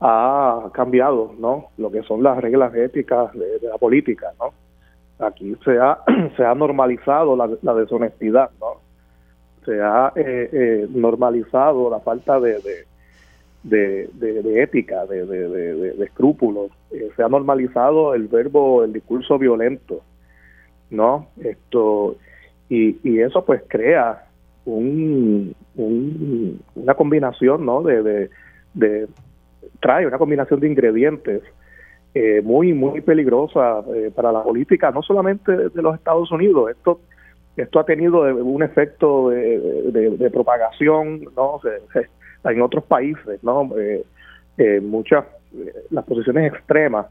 [0.03, 1.69] ha cambiado, ¿no?
[1.79, 4.53] Lo que son las reglas éticas de, la política, ¿no?
[5.27, 6.01] Aquí se ha,
[6.37, 8.83] se ha normalizado la, deshonestidad, ¿no?
[9.65, 10.13] Se ha
[10.91, 12.59] normalizado la falta de,
[13.63, 16.71] de, ética, de, de escrúpulos.
[16.91, 20.03] Eh, se ha normalizado el verbo, el discurso violento,
[20.91, 21.29] ¿no?
[21.43, 22.17] Esto,
[22.69, 24.27] y, y eso pues crea
[24.65, 27.83] un, una combinación, ¿no?
[27.83, 28.31] De,
[28.75, 29.09] de,
[29.81, 31.43] trae una combinación de ingredientes
[32.15, 37.01] eh, muy, muy peligrosa eh, para la política, no solamente de los Estados Unidos, esto
[37.57, 41.61] esto ha tenido un efecto de, propagación, ¿no?
[41.63, 42.09] Se,
[42.51, 43.71] en otros países, ¿no?
[43.79, 44.05] Eh,
[44.59, 45.25] eh, muchas,
[45.55, 47.07] eh, las posiciones extremas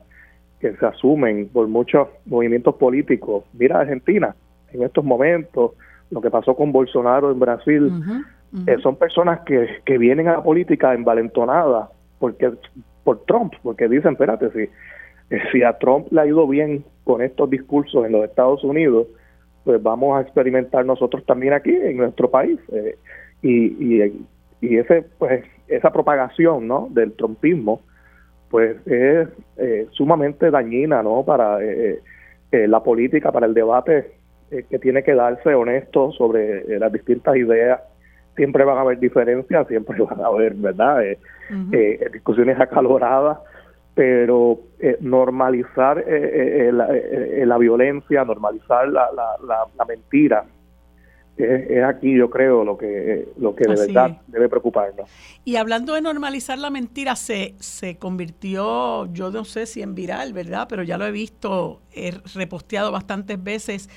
[0.60, 3.46] que se asumen por muchos movimientos políticos.
[3.54, 4.36] Mira Argentina,
[4.74, 5.72] en estos momentos,
[6.12, 7.92] lo que pasó con Bolsonaro en Brasil,
[8.84, 12.52] son personas que, que vienen a la política envalentonadas porque
[13.04, 17.50] por Trump, porque dicen, espérate, si, si a Trump le ha ido bien con estos
[17.50, 19.08] discursos en los Estados Unidos,
[19.64, 22.60] pues vamos a experimentar nosotros también aquí en nuestro país.
[23.42, 24.26] y, y,
[24.62, 27.82] y ese pues esa propagación no del trompismo
[28.50, 32.00] pues es eh, sumamente dañina no para eh,
[32.52, 34.12] eh, la política para el debate
[34.70, 37.80] que tiene que darse honesto sobre las distintas ideas.
[38.36, 41.02] Siempre van a haber diferencias siempre van a haber verdad
[42.12, 43.40] discusiones acaloradas
[43.96, 44.60] pero
[45.00, 46.90] normalizar la,
[47.46, 50.44] la, violencia normalizar la, la, la mentira
[51.44, 55.10] es, aquí yo creo lo que lo que de verdad debe preocuparnos.
[55.44, 60.34] Y hablando de normalizar la mentira, se, se convirtió, yo no sé si en viral,
[60.34, 60.68] ¿verdad?
[60.70, 63.90] Pero ya lo he visto, he reposteado bastantes veces,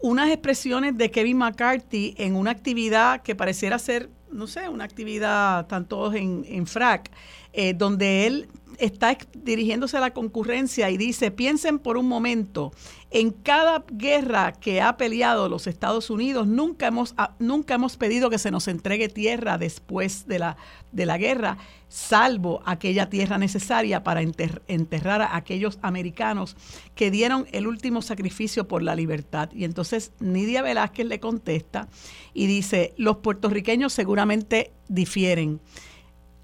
[0.00, 5.66] unas expresiones de Kevin McCarthy en una actividad que pareciera ser, no sé, una actividad,
[5.66, 7.10] tan todos en, en frac,
[7.52, 8.48] eh, donde él
[8.78, 12.72] está dirigiéndose a la concurrencia y dice, piensen por un momento,
[13.10, 18.28] en cada guerra que ha peleado los Estados Unidos, nunca hemos, ah, nunca hemos pedido
[18.28, 20.56] que se nos entregue tierra después de la,
[20.90, 21.58] de la guerra,
[21.88, 26.56] salvo aquella tierra necesaria para enterrar a aquellos americanos
[26.96, 29.48] que dieron el último sacrificio por la libertad.
[29.52, 31.88] Y entonces Nidia Velázquez le contesta
[32.32, 35.60] y dice, los puertorriqueños seguramente difieren.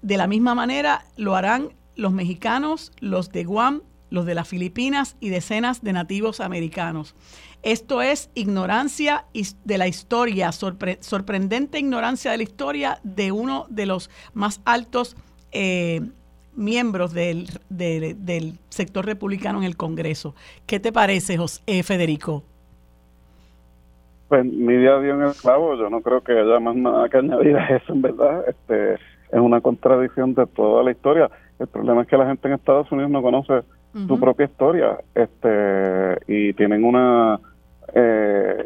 [0.01, 5.15] De la misma manera lo harán los mexicanos, los de Guam, los de las Filipinas
[5.19, 7.15] y decenas de nativos americanos.
[7.63, 9.25] Esto es ignorancia
[9.63, 15.15] de la historia, sorprendente ignorancia de la historia de uno de los más altos
[15.51, 16.01] eh,
[16.55, 17.47] miembros del,
[18.69, 20.35] sector republicano en el Congreso.
[20.65, 22.43] ¿Qué te parece, José, eh, Federico?
[24.27, 27.57] Pues Nidia dio en el clavo, yo no creo que haya más nada que añadir
[27.57, 28.45] a eso, en verdad.
[28.47, 31.29] Este, es una contradicción de toda la historia.
[31.61, 33.61] El problema es que la gente en Estados Unidos no conoce
[34.07, 37.39] su propia historia este y tienen una
[37.93, 38.65] eh,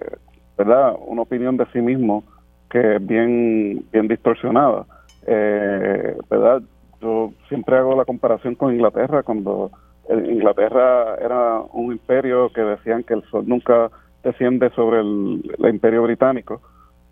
[0.58, 2.24] verdad una opinión de sí mismo
[2.70, 4.86] que es bien bien distorsionada.
[5.28, 6.62] Eh, verdad
[7.02, 9.72] yo siempre hago la comparación con Inglaterra cuando
[10.10, 13.90] Inglaterra era un imperio que decían que el sol nunca
[14.24, 16.62] desciende sobre el, imperio británico.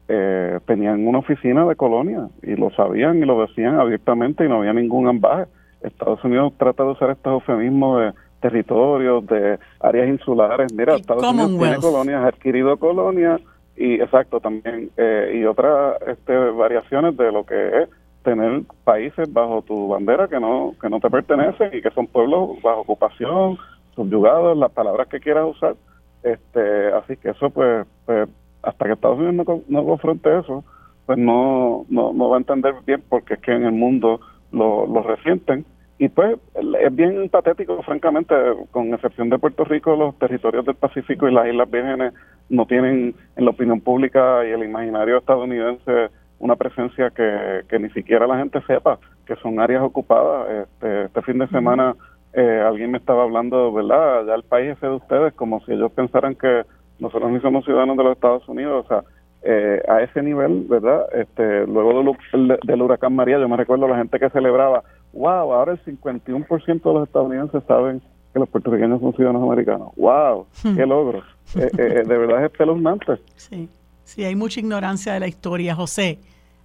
[0.08, 4.60] Eh, tenían una oficina de colonia y lo sabían y lo decían abiertamente y no
[4.60, 5.46] había ningún ambaje
[5.84, 10.74] Estados Unidos trata de usar estos eufemismos de territorios, de áreas insulares.
[10.74, 13.42] Mira, Estados Unidos tiene colonias, ha adquirido colonias
[13.76, 17.90] y exacto también eh, y otras este, variaciones de lo que es
[18.24, 22.62] tener países bajo tu bandera que no que no te pertenecen y que son pueblos
[22.62, 23.58] bajo ocupación,
[23.96, 25.76] subyugados, las palabras que quieras usar.
[26.22, 28.30] Este, así que eso pues, pues
[28.62, 30.64] hasta que Estados Unidos no, no confronte eso,
[31.06, 34.22] pues no, no, no va a entender bien porque es que en el mundo
[34.52, 35.66] lo, lo resienten
[36.04, 36.38] y pues
[36.82, 38.36] es bien patético, francamente,
[38.72, 42.14] con excepción de Puerto Rico, los territorios del Pacífico y las Islas Vírgenes
[42.50, 47.90] no tienen en la opinión pública y el imaginario estadounidense una presencia que, que ni
[47.92, 50.68] siquiera la gente sepa que son áreas ocupadas.
[50.68, 51.96] Este, este fin de semana
[52.34, 54.26] eh, alguien me estaba hablando, ¿verdad?
[54.28, 56.64] Ya el país es de ustedes, como si ellos pensaran que
[57.00, 59.04] nosotros ni somos ciudadanos de los Estados Unidos, o sea,
[59.44, 61.06] eh, a ese nivel, ¿verdad?
[61.14, 64.84] Este, luego del, del, huracán María, yo me recuerdo la gente que celebraba,
[65.14, 68.02] wow, ahora el 51% de los estadounidenses saben
[68.34, 69.90] que los puertorriqueños son ciudadanos americanos.
[69.96, 70.48] ¡Wow!
[70.64, 70.76] Hmm.
[70.76, 71.20] ¡Qué logro!
[71.56, 73.14] Eh, eh, de verdad es espeluznante.
[73.36, 73.70] Sí,
[74.04, 76.20] sí, hay mucha ignorancia de la historia, José.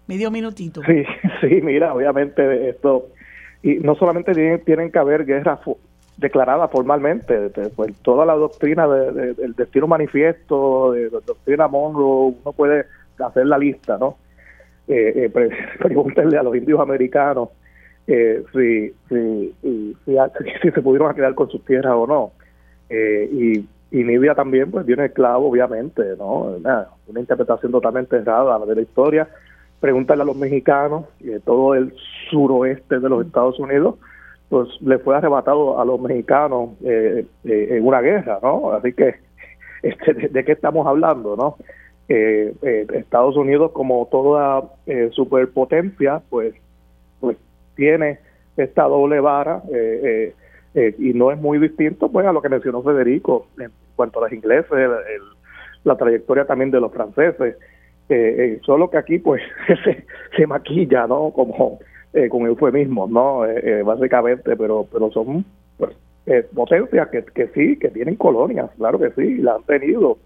[0.06, 0.80] Medio minutito.
[0.86, 1.04] Sí,
[1.40, 3.08] sí, mira, obviamente esto,
[3.62, 5.60] y no solamente tienen, tienen que haber guerras
[6.16, 12.86] declaradas formalmente, pues toda la doctrina del destino manifiesto, de la doctrina Monroe, uno puede
[13.18, 14.16] hacer la lista, ¿no?
[14.88, 17.50] Eh, eh, pregúntenle a los indios americanos
[18.08, 19.54] eh, si, si,
[20.62, 22.32] si, se pudieron quedar con sus tierras o no.
[22.88, 26.56] Eh, y, y Nibia también pues viene clavo, obviamente, ¿no?
[26.56, 29.28] Una, interpretación totalmente errada de la historia.
[29.80, 31.94] Pregúntale a los mexicanos, y todo el
[32.30, 33.96] suroeste de los Estados Unidos,
[34.48, 38.72] pues le fue arrebatado a los mexicanos eh, eh, en una guerra, ¿no?
[38.72, 39.16] Así que,
[39.82, 41.56] este, de, qué estamos hablando, no?
[42.08, 42.54] Eh,
[42.94, 44.62] Estados Unidos, como toda
[45.10, 46.54] superpotencia, pues
[47.78, 48.18] tiene
[48.56, 50.34] esta doble vara eh, eh,
[50.74, 54.22] eh, y no es muy distinto pues a lo que mencionó Federico en cuanto a
[54.22, 54.90] los ingleses,
[55.84, 57.56] la trayectoria también de los franceses,
[58.62, 59.40] solo que aquí pues
[59.84, 60.04] se,
[60.36, 61.30] se maquilla, ¿no?
[61.30, 61.78] Como
[62.30, 63.42] con eufemismos, ¿no?
[63.84, 65.44] básicamente, pero pero son
[65.76, 65.94] pues,
[66.54, 70.18] potencias que, que sí, que tienen colonias, claro que sí, la han tenido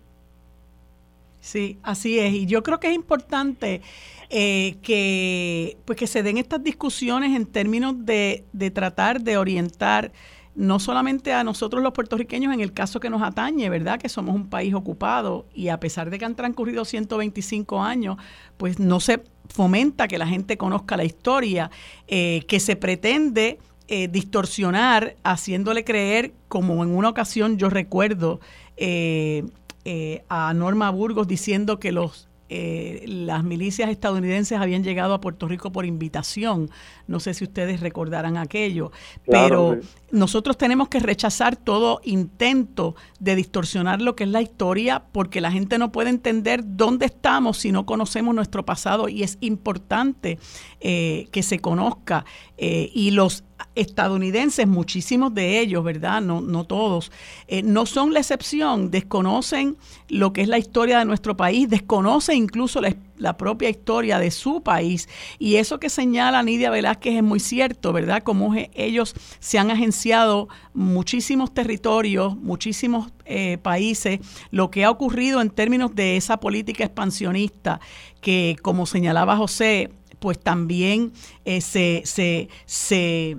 [1.42, 2.32] Sí, así es.
[2.34, 3.82] Y yo creo que es importante
[4.30, 10.12] eh, que, pues que se den estas discusiones en términos de, de tratar de orientar
[10.54, 13.98] no solamente a nosotros los puertorriqueños en el caso que nos atañe, ¿verdad?
[13.98, 18.18] Que somos un país ocupado y a pesar de que han transcurrido 125 años,
[18.56, 21.72] pues no se fomenta que la gente conozca la historia,
[22.06, 28.38] eh, que se pretende eh, distorsionar haciéndole creer, como en una ocasión yo recuerdo,
[28.76, 29.44] eh,
[29.84, 35.48] eh, a Norma Burgos diciendo que los eh, las milicias estadounidenses habían llegado a Puerto
[35.48, 36.68] Rico por invitación.
[37.06, 38.92] No sé si ustedes recordarán aquello,
[39.24, 39.78] pero
[40.10, 45.50] nosotros tenemos que rechazar todo intento de distorsionar lo que es la historia porque la
[45.50, 50.38] gente no puede entender dónde estamos si no conocemos nuestro pasado y es importante
[50.80, 52.26] eh, que se conozca
[52.58, 53.44] y los
[53.74, 56.20] estadounidenses, muchísimos de ellos, ¿verdad?
[56.20, 57.10] No, no todos,
[57.48, 59.76] eh, no son la excepción, desconocen
[60.08, 64.30] lo que es la historia de nuestro país, desconocen incluso la, la, propia historia de
[64.30, 65.08] su país.
[65.38, 68.22] Y eso que señala Nidia Velázquez es muy cierto, ¿verdad?
[68.22, 75.50] Como ellos se han agenciado muchísimos territorios, muchísimos eh, países, lo que ha ocurrido en
[75.50, 77.80] términos de esa política expansionista
[78.20, 79.90] que, como señalaba José,
[80.22, 81.12] pues también
[81.44, 83.36] eh, se, se, se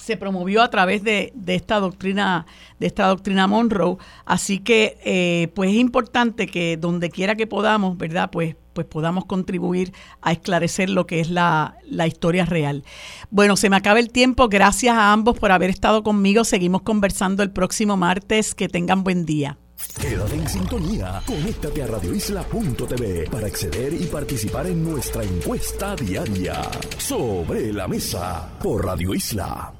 [0.00, 2.46] se promovió a través de, esta doctrina
[2.78, 7.98] de esta doctrina Monroe así que eh, pues es importante que donde quiera que podamos
[7.98, 9.92] verdad pues pues podamos contribuir
[10.22, 12.84] a esclarecer lo que es la, la historia real.
[13.28, 14.48] Bueno, se me acaba el tiempo.
[14.48, 16.44] Gracias a ambos por haber estado conmigo.
[16.44, 18.54] Seguimos conversando el próximo martes.
[18.54, 19.58] Que tengan buen día.
[20.00, 21.22] Quédate en sintonía.
[21.26, 26.62] Conéctate a radioisla.tv para acceder y participar en nuestra encuesta diaria.
[26.98, 29.79] Sobre la mesa por Radio Isla.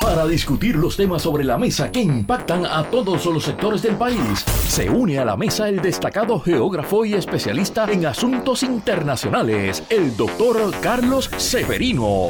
[0.00, 4.44] Para discutir los temas sobre la mesa que impactan a todos los sectores del país.
[4.68, 10.72] Se une a la mesa el destacado geógrafo y especialista en asuntos internacionales, el doctor
[10.80, 12.28] Carlos Severino.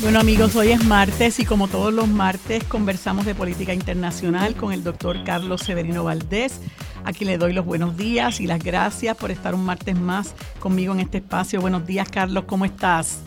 [0.00, 4.72] Bueno amigos, hoy es martes y como todos los martes conversamos de política internacional con
[4.72, 6.60] el doctor Carlos Severino Valdés.
[7.04, 10.92] Aquí le doy los buenos días y las gracias por estar un martes más conmigo
[10.92, 11.60] en este espacio.
[11.60, 13.20] Buenos días Carlos, ¿cómo estás?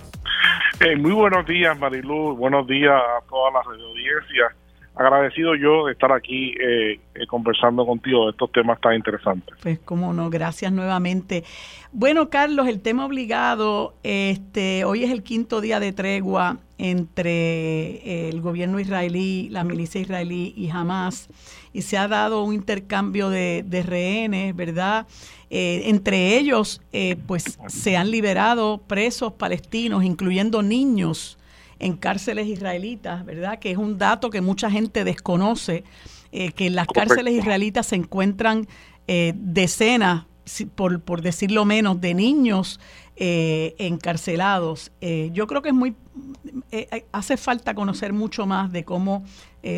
[0.79, 2.35] Eh, muy buenos días, Marilu.
[2.35, 4.55] Buenos días a toda la audiencia.
[5.01, 9.55] Agradecido yo de estar aquí eh, eh, conversando contigo de estos temas tan interesantes.
[9.61, 11.43] Pues cómo no, gracias nuevamente.
[11.91, 18.41] Bueno, Carlos, el tema obligado, este, hoy es el quinto día de tregua entre el
[18.41, 21.29] gobierno israelí, la milicia israelí y Hamas,
[21.73, 25.07] y se ha dado un intercambio de, rehenes, ¿verdad?
[25.49, 31.37] Eh, entre ellos, eh, pues se han liberado presos palestinos, incluyendo niños
[31.81, 33.59] en cárceles israelitas, ¿verdad?
[33.59, 35.83] Que es un dato que mucha gente desconoce,
[36.31, 38.67] eh, que en las cárceles israelitas se encuentran
[39.35, 40.25] decenas,
[40.75, 42.79] por, por decirlo menos, de niños
[43.17, 44.93] encarcelados.
[45.33, 45.97] yo creo que es muy,
[47.11, 49.25] hace falta conocer mucho más de cómo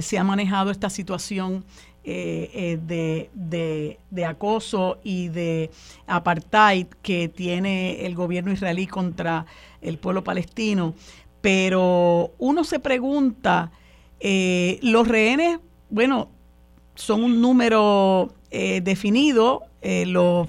[0.02, 1.66] se ha manejado esta situación
[2.06, 2.80] eh, eh,
[3.34, 5.72] de, de, acoso y de
[6.06, 9.46] apartheid que tiene el gobierno israelí contra
[9.80, 10.96] el pueblo palestino.
[11.44, 13.72] Pero uno se pregunta,
[14.20, 15.60] eh, los rehenes,
[15.92, 16.30] bueno,
[16.96, 18.34] son un número
[18.84, 20.48] definido, los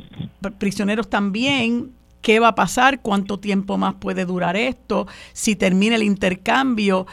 [0.58, 6.02] prisioneros también, qué va a pasar, cuánto tiempo más puede durar esto, si termina el
[6.02, 7.06] intercambio.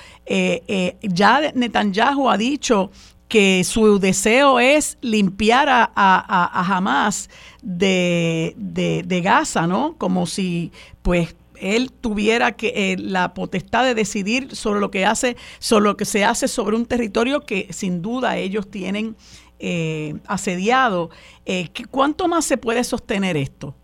[1.02, 2.92] ya Netanyahu ha dicho
[3.32, 7.30] que su deseo es limpiar a, a, Hamas
[7.62, 9.96] de, de, Gaza, ¿no?
[9.98, 15.36] Como si, pues, él tuviera que eh, la potestad de decidir sobre lo que hace,
[15.60, 19.16] sobre lo que se hace sobre un territorio que sin duda ellos tienen
[19.60, 21.10] eh, asediado.
[21.46, 23.76] Eh, ¿Cuánto más se puede sostener esto?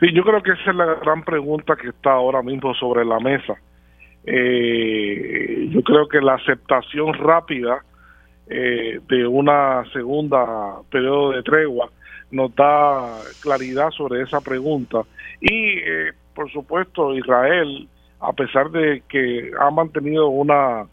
[0.00, 3.18] Sí, yo creo que esa es la gran pregunta que está ahora mismo sobre la
[3.20, 3.54] mesa.
[4.24, 7.82] yo creo que la aceptación rápida
[8.50, 11.90] eh, de una segunda periodo de tregua
[12.30, 15.02] nos da claridad sobre esa pregunta.
[15.40, 17.88] Y, eh, por supuesto, Israel,
[18.20, 20.86] a pesar de que ha mantenido una,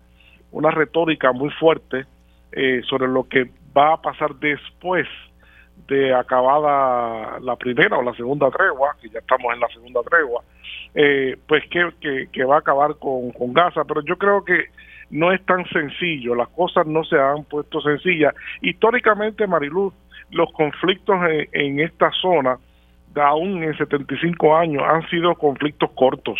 [0.51, 2.05] una retórica muy fuerte
[2.51, 5.05] eh, sobre lo que va a pasar después
[5.87, 10.41] de acabada la primera o la segunda tregua, que ya estamos en la segunda tregua,
[11.47, 13.83] pues que, que, va a acabar con, con Gaza.
[13.83, 14.69] Pero yo creo que
[15.11, 18.33] no es tan sencillo, las cosas no se han puesto sencillas.
[18.63, 19.93] Históricamente, Mariluz,
[20.31, 21.17] los conflictos
[21.51, 22.57] en, esta zona,
[23.16, 26.39] aún en 75 años, han sido conflictos cortos,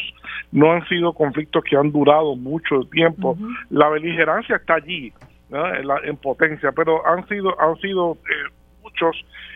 [0.52, 3.38] no han sido conflictos que han durado mucho tiempo.
[3.70, 5.14] La beligerancia está allí,
[6.04, 8.52] en, potencia, pero han sido, han sido eh,
[8.84, 9.16] muchos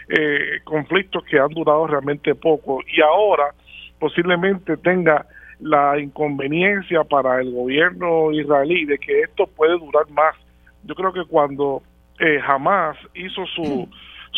[0.09, 3.53] eh, conflictos que han durado realmente poco y ahora
[3.99, 5.25] posiblemente tenga
[5.59, 10.35] la inconveniencia para el gobierno israelí de que esto puede durar más.
[10.83, 11.83] Yo creo que cuando
[12.19, 13.89] eh, Hamas hizo su,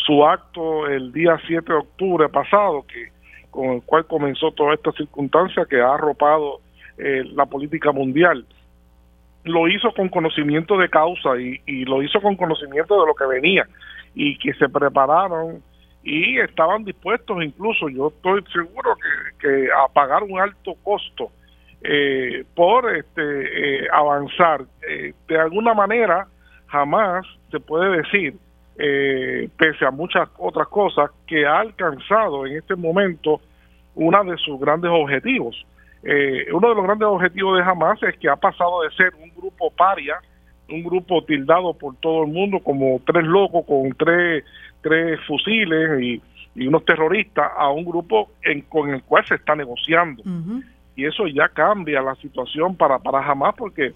[0.06, 3.10] su acto el día 7 de octubre pasado, que
[3.49, 6.62] con el cual comenzó toda esta circunstancia que ha arropado
[6.97, 8.45] eh, la política mundial,
[9.43, 13.68] lo hizo con conocimiento de causa y, lo hizo con conocimiento de lo que venía
[14.14, 15.62] y que se prepararon
[16.04, 18.95] y estaban dispuestos incluso, yo estoy seguro
[19.39, 21.32] que, a pagar un alto costo
[21.84, 24.66] eh, por este eh, avanzar.
[24.88, 26.28] Eh, de alguna manera,
[26.68, 28.36] jamás se puede decir,
[28.76, 33.42] pese a muchas otras cosas, que ha alcanzado en este momento
[33.96, 35.66] uno de sus grandes objetivos.
[36.04, 39.70] uno de los grandes objetivos de Hamas es que ha pasado de ser un grupo
[39.72, 40.16] paria,
[40.70, 44.44] un grupo tildado por todo el mundo como tres locos con tres
[44.82, 46.22] tres fusiles y,
[46.68, 50.22] unos terroristas a un grupo en, con el cual se está negociando.
[50.98, 53.93] Y eso ya cambia la situación para, para Hamas porque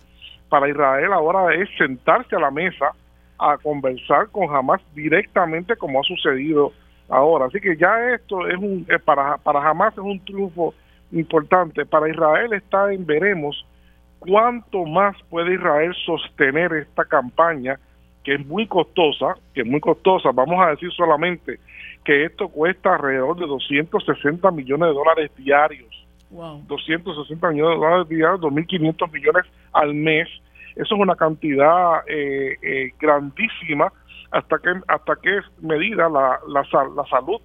[0.48, 2.92] para Israel ahora es sentarse a la mesa
[3.38, 6.72] a conversar con Hamas directamente como ha sucedido
[7.10, 7.46] ahora.
[7.46, 10.74] Así que ya esto es un, eh, para, para Hamas es un triunfo
[11.12, 11.86] importante.
[11.86, 13.66] Para Israel está en veremos
[14.20, 17.80] cuánto más puede Israel sostener esta campaña
[18.24, 21.60] que es muy costosa, que es muy costosa, vamos a decir solamente
[22.04, 26.06] que esto cuesta alrededor de 260 millones de dólares diarios.
[26.68, 30.28] 260 millones de dólares diarios, 2.500 millones al mes.
[30.76, 33.92] Eso es una cantidad eh, eh, grandísima
[34.32, 36.62] hasta que hasta qué medida la, la,
[36.96, 37.42] la salud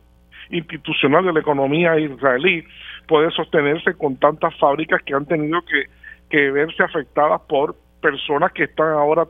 [0.51, 2.65] institucional de la economía israelí
[3.07, 5.85] puede sostenerse con tantas fábricas que han tenido que,
[6.29, 9.27] que verse afectadas por personas que están ahora,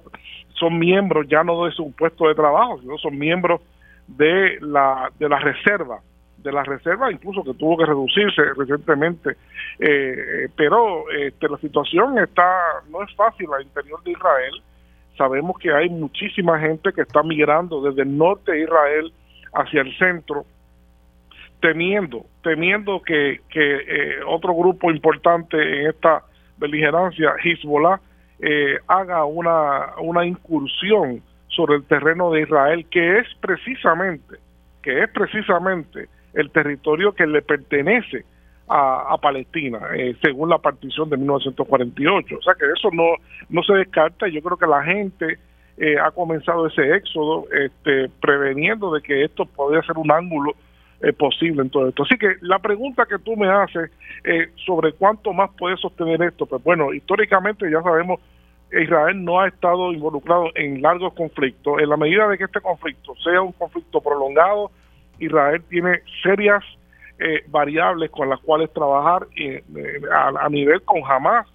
[0.55, 3.61] son miembros ya no de su puesto de trabajo, sino son miembros
[4.07, 6.01] de la, de la reserva,
[6.43, 9.37] de la reserva incluso que tuvo que reducirse recientemente.
[9.79, 14.63] Eh, pero este, la situación está no es fácil al interior de Israel.
[15.17, 19.13] Sabemos que hay muchísima gente que está migrando desde el norte de Israel
[19.53, 20.45] hacia el centro,
[21.61, 26.23] temiendo, temiendo que, que eh, otro grupo importante en esta
[26.57, 28.01] beligerancia, Hezbollah,
[28.39, 34.37] eh, haga una, una incursión sobre el terreno de Israel, que es precisamente,
[34.83, 38.25] que es precisamente el territorio que le pertenece
[38.73, 42.37] a, Palestina, eh, según la partición de 1948.
[42.39, 43.17] O sea que eso no,
[43.49, 44.29] no se descarta.
[44.29, 45.39] Yo creo que la gente
[45.77, 50.53] eh, ha comenzado ese éxodo, este, preveniendo de que esto podría ser un ángulo
[51.01, 52.05] eh, posible en todo esto.
[52.05, 53.91] Así que la pregunta que tú me haces
[54.67, 58.21] sobre cuánto más puede sostener esto, pues bueno, históricamente ya sabemos
[58.73, 61.81] Israel no ha estado involucrado en largos conflictos.
[61.81, 64.71] En la medida de que este conflicto sea un conflicto prolongado,
[65.21, 66.65] Israel tiene serias
[67.19, 69.63] eh, variables con las cuales trabajar eh,
[70.11, 71.47] a, nivel con Hamas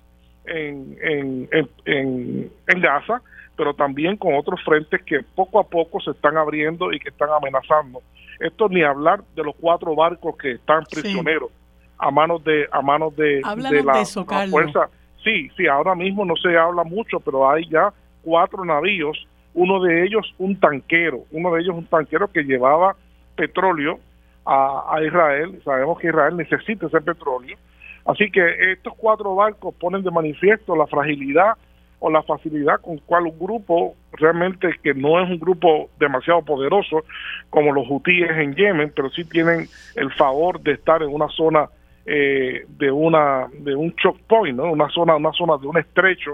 [0.45, 1.49] en, en,
[1.85, 3.21] en, Gaza,
[3.57, 7.29] pero también con otros frentes que poco a poco se están abriendo y que están
[7.29, 8.03] amenazando.
[8.39, 11.49] Esto ni hablar de los cuatro barcos que están prisioneros
[11.97, 14.05] a manos de a manos de, de la,
[14.49, 14.89] fuerza.
[15.23, 20.05] Sí, sí, ahora mismo no se habla mucho, pero hay ya cuatro navíos, uno de
[20.05, 22.95] ellos un tanquero, uno de ellos un tanquero que llevaba
[23.35, 23.99] petróleo
[24.45, 25.59] a, Israel.
[25.63, 27.57] Sabemos que Israel necesita ese petróleo.
[28.05, 31.53] Así que estos cuatro barcos ponen de manifiesto la fragilidad
[31.99, 37.03] o la facilidad con cual un grupo realmente que no es un grupo demasiado poderoso
[37.49, 41.67] como los hutíes en Yemen, pero sí tienen el favor de estar en una zona
[42.05, 44.71] eh, de una de un choke point, ¿no?
[44.71, 46.33] Una zona una zona de un estrecho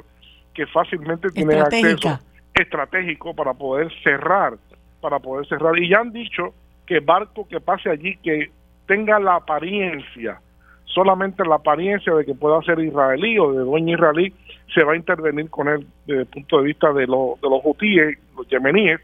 [0.53, 2.19] que fácilmente tiene acceso
[2.53, 4.55] estratégico para poder cerrar,
[4.99, 5.77] para poder cerrar.
[5.79, 6.53] Y ya han dicho
[6.85, 8.51] que barco que pase allí que
[8.87, 10.41] tenga la apariencia,
[10.85, 14.33] solamente la apariencia de que pueda ser israelí o de dueño israelí,
[14.73, 17.61] se va a intervenir con él desde el punto de vista de, lo, de los
[17.63, 18.99] hutíes, los yemeníes,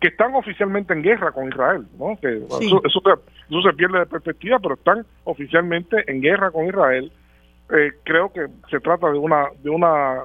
[0.00, 2.18] que están oficialmente en guerra con Israel, ¿no?
[2.20, 7.12] Que eso, eso, se pierde de perspectiva, pero están oficialmente en guerra con Israel.
[7.70, 10.24] Eh, creo que se trata de una de una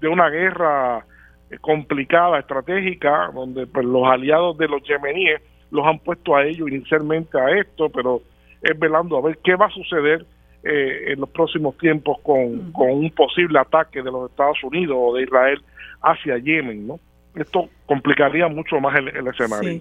[0.00, 1.04] de una guerra
[1.50, 6.68] eh, complicada, estratégica, donde pues, los aliados de los yemeníes los han puesto a ellos
[6.68, 8.22] inicialmente a esto, pero
[8.62, 10.26] es velando a ver qué va a suceder
[10.62, 15.14] eh, en los próximos tiempos con, con, un posible ataque de los Estados Unidos o
[15.14, 15.62] de Israel
[16.02, 17.00] hacia Yemen, ¿no?
[17.34, 19.80] Esto complicaría mucho más el, escenario.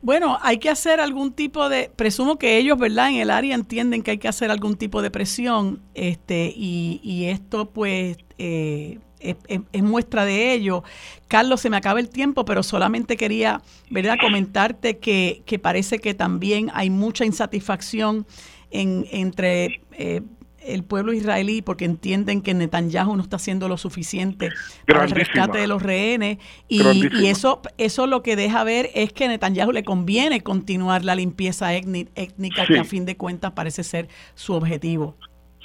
[0.00, 3.10] Bueno, hay que hacer algún tipo de, presumo que ellos, ¿verdad?
[3.10, 7.26] En el área entienden que hay que hacer algún tipo de presión, este, y, y
[7.26, 10.84] esto pues eh, es, muestra de ello.
[11.28, 14.16] Carlos, se me acaba el tiempo, pero solamente quería ¿verdad?
[14.20, 18.26] comentarte que, parece que también hay mucha insatisfacción
[18.70, 20.22] en, entre eh,
[20.64, 24.50] el pueblo israelí porque entienden que Netanyahu no está haciendo lo suficiente
[24.86, 26.38] para el rescate de los rehenes
[26.68, 26.82] y,
[27.20, 31.14] y, eso eso lo que deja ver es que a Netanyahu le conviene continuar la
[31.14, 35.16] limpieza étnica que a fin de cuentas parece ser su objetivo.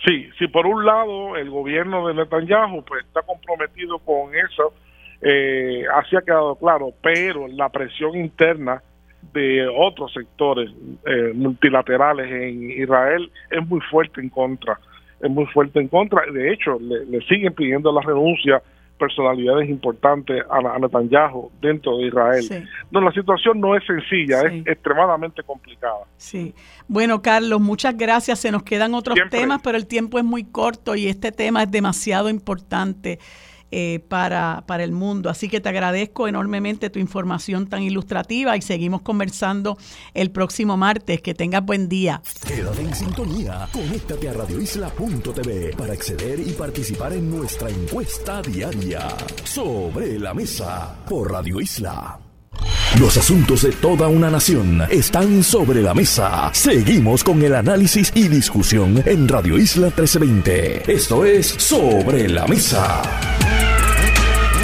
[0.05, 4.73] Sí, sí, por un lado el gobierno de Netanyahu pues está comprometido con eso,
[5.21, 8.81] eh, así ha quedado claro, pero la presión interna
[9.33, 10.71] de otros sectores
[11.05, 14.79] eh, multilaterales en Israel es muy fuerte en contra,
[15.21, 18.61] es muy fuerte en contra, de hecho le, le siguen pidiendo la renuncia
[18.99, 22.67] personalidades importantes a, Netanyahu dentro de Israel.
[22.91, 26.05] No, la situación no es sencilla, es extremadamente complicada.
[26.17, 26.53] Sí.
[26.87, 28.39] Bueno, Carlos, muchas gracias.
[28.39, 31.71] Se nos quedan otros temas, pero el tiempo es muy corto y este tema es
[31.71, 33.19] demasiado importante.
[33.71, 35.29] Eh, para, para el mundo.
[35.29, 39.77] Así que te agradezco enormemente tu información tan ilustrativa y seguimos conversando
[40.15, 41.21] el próximo martes.
[41.21, 42.19] Que tengas buen día.
[42.47, 43.67] Quédate en sintonía.
[43.71, 49.07] Conéctate a radioisla.tv para acceder y participar en nuestra encuesta diaria
[49.43, 52.19] sobre la mesa por Radio Isla.
[52.99, 56.49] Los asuntos de toda una nación están sobre la mesa.
[56.53, 60.91] Seguimos con el análisis y discusión en Radio Isla 1320.
[60.91, 63.38] Esto es Sobre la Mesa.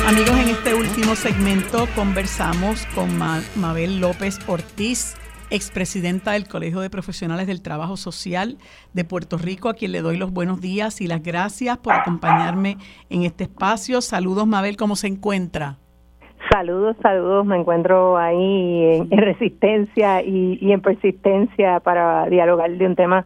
[0.07, 5.15] Amigos, en este último segmento conversamos con Mabel López Ortiz,
[5.49, 8.59] expresidenta del Colegio de Profesionales del Trabajo Social
[8.93, 12.77] de Puerto Rico, a quien le doy los buenos días y las gracias por acompañarme
[13.09, 13.99] en este espacio.
[13.99, 15.77] Saludos, Mabel, ¿cómo se encuentra?
[16.51, 17.43] Saludos, saludos.
[17.47, 23.25] Me encuentro ahí en, resistencia y, en persistencia para dialogar de un tema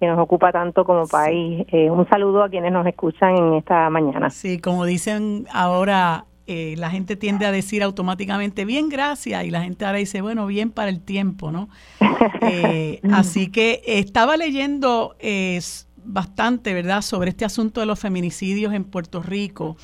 [0.00, 1.66] que nos ocupa tanto como país.
[1.70, 4.30] Eh, un saludo a quienes nos escuchan en esta mañana.
[4.30, 9.62] Sí, como dicen ahora, eh, la gente tiende a decir automáticamente, bien, gracias, y la
[9.62, 11.68] gente ahora dice, bueno, bien para el tiempo, ¿no?
[12.42, 15.14] Eh, así que estaba leyendo
[16.04, 19.76] bastante, ¿verdad?, sobre este asunto de los feminicidios en Puerto Rico,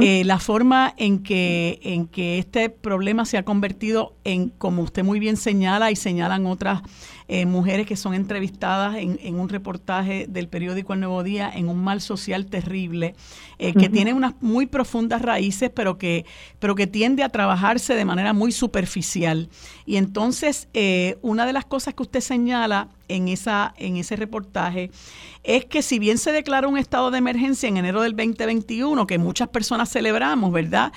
[0.00, 5.20] la forma en que, en que este problema se ha convertido en, como usted muy
[5.20, 6.82] bien señala y señalan otras
[7.30, 11.84] eh, mujeres que son entrevistadas en, un reportaje del periódico El Nuevo Día en un
[11.84, 13.14] mal social terrible,
[13.58, 16.24] eh, que tiene unas muy profundas raíces, pero que,
[16.58, 19.50] pero que tiende a trabajarse de manera muy superficial.
[19.84, 24.90] Y entonces, eh, una de las cosas que usted señala en, esa, en ese reportaje
[25.44, 29.18] es que si bien se declaró un estado de emergencia en enero del 2021, que
[29.18, 30.92] muchas personas celebramos, ¿verdad?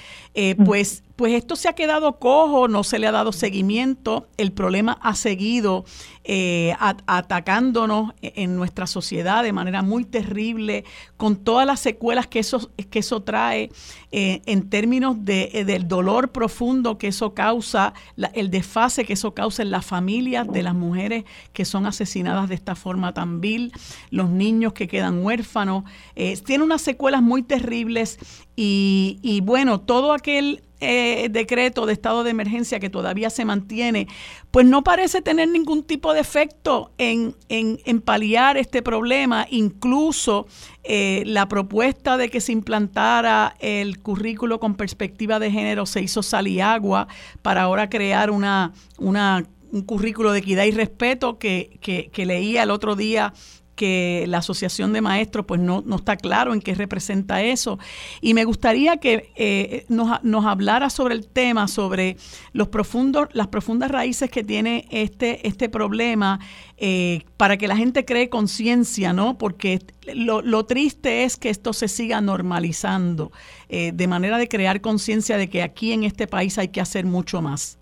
[0.65, 4.97] pues pues esto se ha quedado cojo, no se le ha dado seguimiento, el problema
[5.03, 5.85] ha seguido
[6.23, 10.83] eh, atacándonos e-, en nuestra sociedad de manera muy terrible,
[11.17, 13.69] con todas las secuelas que eso, que eso trae
[14.11, 17.93] eh, en términos de, eh, del dolor profundo que eso causa,
[18.33, 22.55] el desfase que eso causa en las familias de las mujeres que son asesinadas de
[22.55, 23.73] esta forma tan vil,
[24.09, 25.83] los niños que quedan huérfanos.
[26.15, 28.17] tiene unas secuelas muy terribles
[28.55, 34.07] y, y bueno, todo aquel eh, decreto de estado de emergencia que todavía se mantiene,
[34.49, 39.45] pues no parece tener ningún tipo de efecto en, en, paliar este problema.
[39.49, 40.47] Incluso
[40.83, 46.23] eh, la propuesta de que se implantara el currículo con perspectiva de género se hizo
[46.23, 47.07] sal y agua
[47.43, 52.63] para ahora crear una, una un currículo de equidad y respeto que, que, que leía
[52.63, 53.33] el otro día
[53.81, 57.79] que la Asociación de Maestros pues no, no está claro en qué representa eso.
[58.21, 62.15] Y me gustaría que eh, nos, nos, hablara sobre el tema, sobre
[62.53, 66.39] los profundos, las profundas raíces que tiene este, este problema,
[66.77, 69.39] eh, para que la gente cree conciencia, ¿no?
[69.39, 69.79] Porque
[70.13, 73.31] lo, lo, triste es que esto se siga normalizando,
[73.67, 77.05] eh, de manera de crear conciencia de que aquí en este país hay que hacer
[77.05, 77.80] mucho más.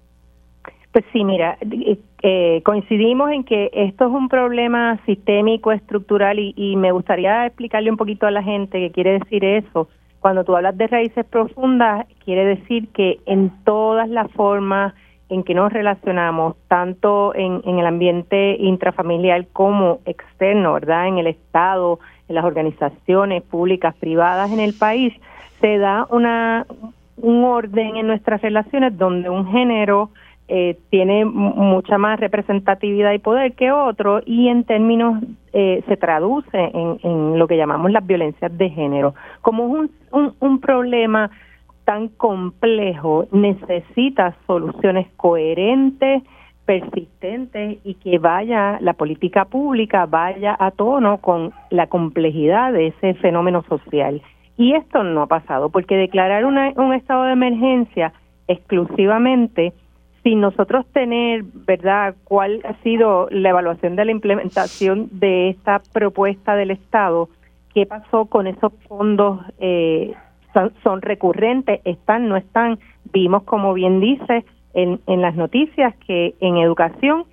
[0.92, 1.58] Pues sí, mira,
[2.24, 7.98] eh, coincidimos en que esto es un problema sistémico, estructural, y, me gustaría explicarle un
[7.98, 9.88] poquito a la gente qué quiere decir eso.
[10.20, 14.96] Cuando tú hablas de raíces profundas, quiere decir que en todas las formas
[15.30, 21.08] en que nos relacionamos, tanto en, en el ambiente intrafamiliar como externo, ¿verdad?
[21.08, 25.14] En el Estado, en las organizaciones públicas, privadas en el país,
[25.62, 26.66] se da una
[27.22, 30.10] un orden en nuestras relaciones donde un género
[30.52, 35.24] eh, tiene mucha más representatividad y poder que otro y en términos
[35.54, 39.14] eh, se traduce en, en, lo que llamamos las violencias de género.
[39.42, 41.30] Como es un, un, problema
[41.86, 46.24] tan complejo, necesita soluciones coherentes,
[46.66, 53.14] persistentes y que vaya la política pública vaya a tono con la complejidad de ese
[53.16, 54.22] fenómeno social.
[54.58, 58.14] Y esto no ha pasado, porque declarar una, un estado de emergencia
[58.48, 59.74] exclusivamente
[60.30, 66.56] sin nosotros tener, ¿verdad?, cuál ha sido la evaluación de la implementación de esta propuesta
[66.56, 67.30] del Estado,
[67.74, 70.14] qué pasó con esos fondos, eh,
[70.84, 72.78] son, recurrentes, están, no están.
[73.12, 74.46] Vimos, como bien dice
[74.76, 77.24] en, en las noticias, que en educación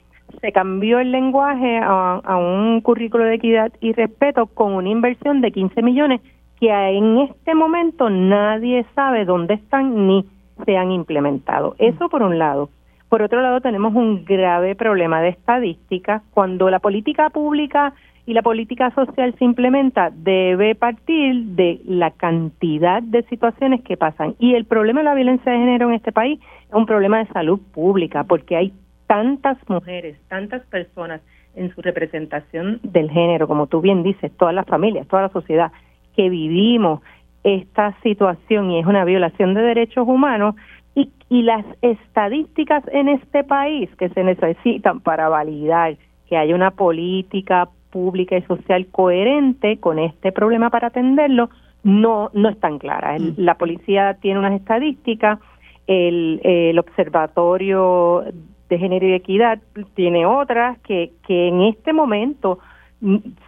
[0.41, 5.43] se cambió el lenguaje a, a un currículo de equidad y respeto con una inversión
[5.43, 6.23] de 15 millones
[6.59, 10.25] que en este momento nadie sabe dónde están ni
[10.65, 11.75] se han implementado.
[11.79, 12.71] Eso por un lado.
[13.09, 16.23] Por otro lado, tenemos un grave problema de estadística.
[16.33, 17.95] Cuando la política pública
[18.27, 24.35] y la política social se implementa, debe partir de la cantidad de situaciones que pasan.
[24.41, 27.27] Y el problema de la violencia de género en este país es un problema de
[27.33, 28.73] salud pública, porque hay
[29.07, 31.21] tantas mujeres, tantas personas
[31.55, 35.71] en su representación del género, como tú bien dices, todas las familias, toda la sociedad,
[36.17, 37.01] que vivimos
[37.45, 40.57] esta situación y es una violación de derechos humanos
[40.97, 45.97] y, y las estadísticas en este país que se necesitan para validar
[46.29, 51.51] que haya una política pública y social coherente con este problema para atenderlo
[51.85, 53.21] no no están claras.
[53.21, 53.35] Mm.
[53.37, 55.39] la policía tiene unas estadísticas,
[55.87, 58.25] el, el observatorio
[58.69, 59.61] de género y equidad
[59.95, 62.59] tiene otras que, que en este momento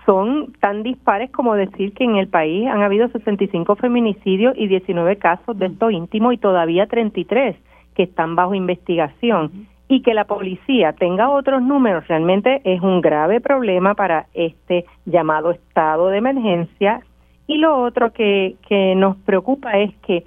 [0.07, 5.17] son tan dispares como decir que en el país han habido 65 feminicidios y 19
[5.17, 7.57] casos de esto íntimo y todavía 33
[7.95, 9.67] que están bajo investigación.
[9.91, 15.51] Y que la policía tenga otros números realmente es un grave problema para este llamado
[15.51, 17.01] estado de emergencia.
[17.47, 20.25] Y lo otro que, que nos preocupa es que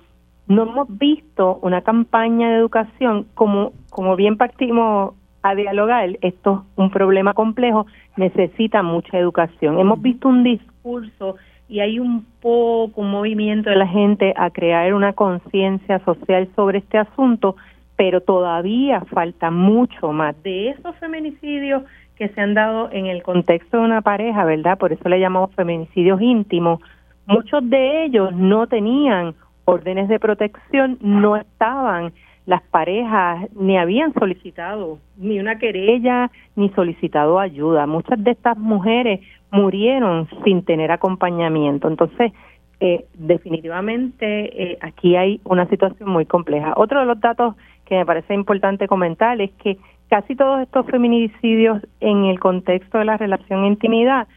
[0.47, 5.13] no hemos visto una campaña de educación como, como bien partimos
[5.43, 7.85] a dialogar, esto es un problema complejo,
[8.17, 9.79] necesita mucha educación.
[9.79, 14.93] Hemos visto un discurso y hay un poco un movimiento de la gente a crear
[14.93, 17.55] una conciencia social sobre este asunto,
[17.95, 21.83] pero todavía falta mucho más de esos feminicidios
[22.17, 24.77] que se han dado en el contexto de una pareja, ¿verdad?
[24.77, 26.81] Por eso le llamamos feminicidios íntimos.
[27.25, 29.33] Muchos de ellos no tenían
[29.65, 32.11] órdenes de protección, no estaban
[32.45, 37.85] las parejas ni habían solicitado ni una querella ni solicitado ayuda.
[37.85, 41.87] Muchas de estas mujeres murieron sin tener acompañamiento.
[41.87, 42.31] Entonces,
[42.79, 46.73] eh, definitivamente eh, aquí hay una situación muy compleja.
[46.77, 47.55] Otro de los datos
[47.85, 49.77] que me parece importante comentar es que
[50.09, 54.27] casi todos estos feminicidios en el contexto de la relación intimidad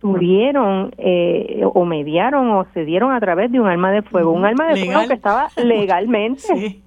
[0.00, 4.44] tuvieron eh, o mediaron o se dieron a través de un arma de fuego, un
[4.44, 6.82] arma de fuego que estaba legalmente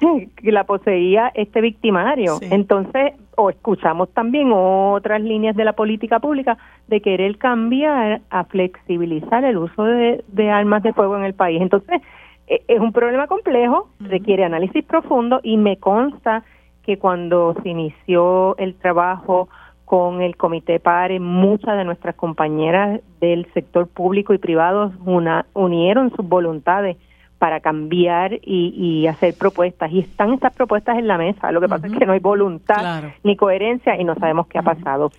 [0.36, 2.38] que la poseía este victimario.
[2.40, 6.58] Entonces, o escuchamos también otras líneas de la política pública
[6.88, 11.60] de querer cambiar a flexibilizar el uso de, armas de fuego en el país.
[11.60, 12.00] Entonces,
[12.46, 16.44] e, es un problema complejo, requiere análisis profundo y me consta
[16.82, 19.48] que cuando se inició el trabajo
[19.84, 26.10] con el Comité PARE, muchas de nuestras compañeras del sector público y privado una, unieron
[26.10, 26.96] sus voluntades
[27.38, 29.92] para cambiar y, hacer propuestas.
[29.92, 31.52] Y están estas propuestas en la mesa.
[31.52, 34.62] Lo que pasa es que no hay voluntad ni coherencia y no sabemos qué ha
[34.62, 35.10] pasado.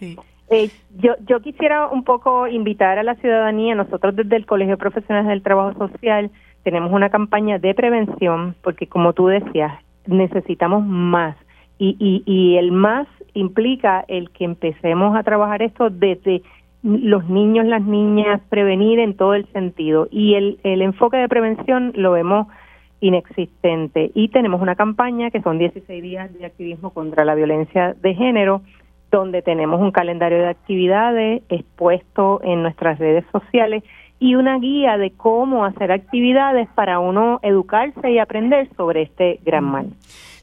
[0.49, 3.75] Eh, yo, yo quisiera un poco invitar a la ciudadanía.
[3.75, 6.31] Nosotros desde el Colegio de Profesionales del Trabajo Social
[6.63, 9.73] tenemos una campaña de prevención porque, como tú decías,
[10.05, 11.35] necesitamos más.
[11.79, 16.41] Y, y, y el más implica el que empecemos a trabajar esto desde
[16.83, 20.07] los niños, las niñas, prevenir en todo el sentido.
[20.11, 22.47] Y el, el enfoque de prevención lo vemos
[22.99, 24.11] inexistente.
[24.13, 28.61] Y tenemos una campaña que son 16 días de activismo contra la violencia de género,
[29.11, 33.83] donde tenemos un calendario de actividades expuesto en nuestras redes sociales
[34.19, 39.63] y una guía de cómo hacer actividades para uno educarse y aprender sobre este gran
[39.63, 39.87] mal.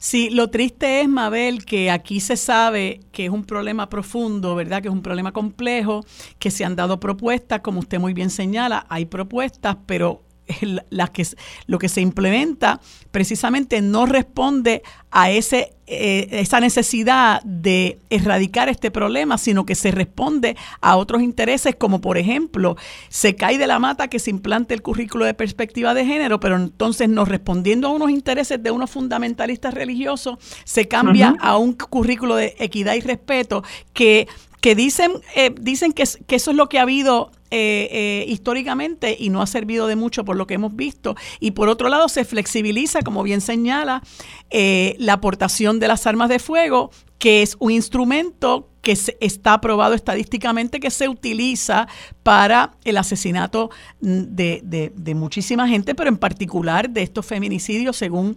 [0.07, 4.83] Sí, lo triste es, Mabel, que aquí se sabe que es un problema profundo, ¿verdad?
[4.83, 6.05] Que es un problema complejo,
[6.37, 10.21] que se han dado propuestas, como usted muy bien señala, hay propuestas, pero
[10.89, 11.25] las que,
[11.67, 12.79] lo que se implementa
[13.11, 19.91] precisamente no responde a ese, eh, esa necesidad de erradicar este problema, sino que se
[19.91, 22.75] responde a otros intereses, como por ejemplo,
[23.09, 26.57] se cae de la mata que se implante el currículo de perspectiva de género, pero
[26.57, 32.35] entonces no respondiendo a unos intereses de unos fundamentalistas religiosos, se cambia a un currículo
[32.35, 33.63] de equidad y respeto
[33.93, 34.27] que
[34.65, 39.15] que dicen, eh, dicen que, que, eso es lo que ha habido eh, eh, históricamente
[39.19, 41.15] y no ha servido de mucho por lo que hemos visto.
[41.39, 44.01] Y por otro lado, se flexibiliza, como bien señala,
[44.49, 46.89] la aportación de las armas de fuego,
[47.19, 51.87] que es un instrumento que está aprobado estadísticamente que se utiliza
[52.23, 53.69] para el asesinato
[53.99, 58.35] de, de, de muchísima gente, pero en particular de estos feminicidios, según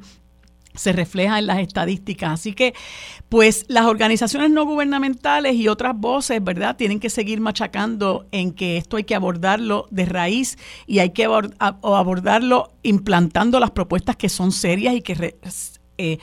[0.78, 2.32] se refleja en las estadísticas.
[2.32, 2.74] Así que,
[3.28, 8.76] pues las organizaciones no gubernamentales y otras voces, ¿verdad?, tienen que seguir machacando en que
[8.76, 14.52] esto hay que abordarlo de raíz y hay que abordarlo implantando las propuestas que son
[14.52, 15.36] serias y que
[16.00, 16.18] eh,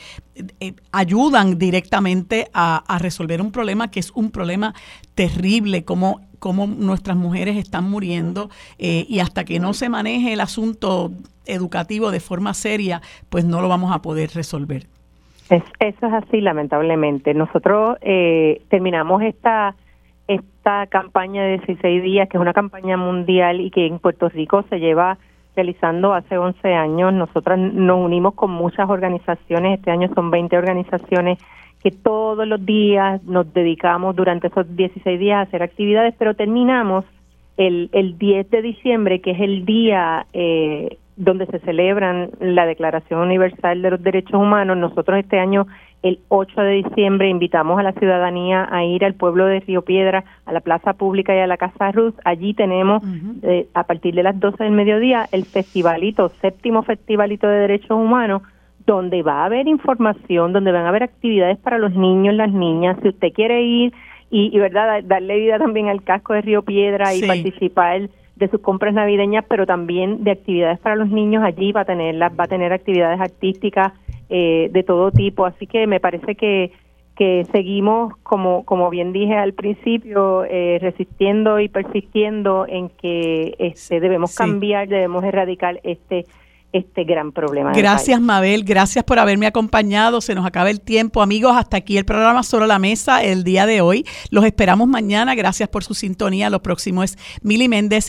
[0.61, 4.73] eh, ayudan directamente a, resolver un problema que es un problema
[5.15, 6.21] terrible, como
[6.67, 11.11] nuestras mujeres están muriendo eh, y hasta que no se maneje el asunto
[11.47, 14.87] educativo de forma seria, pues no lo vamos a poder resolver.
[15.49, 17.33] eso es así, lamentablemente.
[17.33, 19.75] Nosotros eh, terminamos esta
[20.27, 24.63] esta campaña de 16 días, que es una campaña mundial y que en Puerto Rico
[24.69, 25.17] se lleva
[25.55, 27.13] realizando hace 11 años.
[27.13, 31.37] Nosotras nos unimos con muchas organizaciones, este año son 20 organizaciones
[31.81, 37.05] que todos los días nos dedicamos durante esos 16 días a hacer actividades, pero terminamos
[37.57, 43.21] el, el 10 de diciembre, que es el día eh, donde se celebran la Declaración
[43.21, 44.77] Universal de los Derechos Humanos.
[44.77, 45.65] Nosotros este año,
[46.03, 50.25] el 8 de diciembre, invitamos a la ciudadanía a ir al pueblo de Río Piedra,
[50.45, 52.15] a la Plaza Pública y a la Casa Ruth.
[52.25, 53.01] Allí tenemos,
[53.43, 58.41] eh, a partir de las 12 del mediodía, el festivalito, séptimo festivalito de derechos humanos,
[58.85, 62.97] donde va a haber información, donde van a haber actividades para los niños, las niñas.
[63.01, 63.93] Si usted quiere ir
[64.29, 68.93] y, verdad darle vida también al casco de Río Piedra y participar de sus compras
[68.93, 72.73] navideñas, pero también de actividades para los niños allí va a tenerlas, va a tener
[72.73, 73.93] actividades artísticas
[74.29, 75.45] eh, de todo tipo.
[75.45, 76.71] Así que me parece que
[77.15, 83.99] que seguimos, como, como bien dije al principio, eh, resistiendo y persistiendo en que este,
[83.99, 86.25] debemos cambiar, debemos erradicar este
[86.77, 87.71] este gran problema.
[87.71, 88.65] Gracias, Mabel.
[88.65, 90.19] Gracias por haberme acompañado.
[90.19, 91.21] Se nos acaba el tiempo.
[91.21, 94.05] Amigos, hasta aquí el programa Sobre la Mesa el día de hoy.
[94.29, 95.35] Los esperamos mañana.
[95.35, 96.49] Gracias por su sintonía.
[96.49, 98.03] Lo próximo es Mili Méndez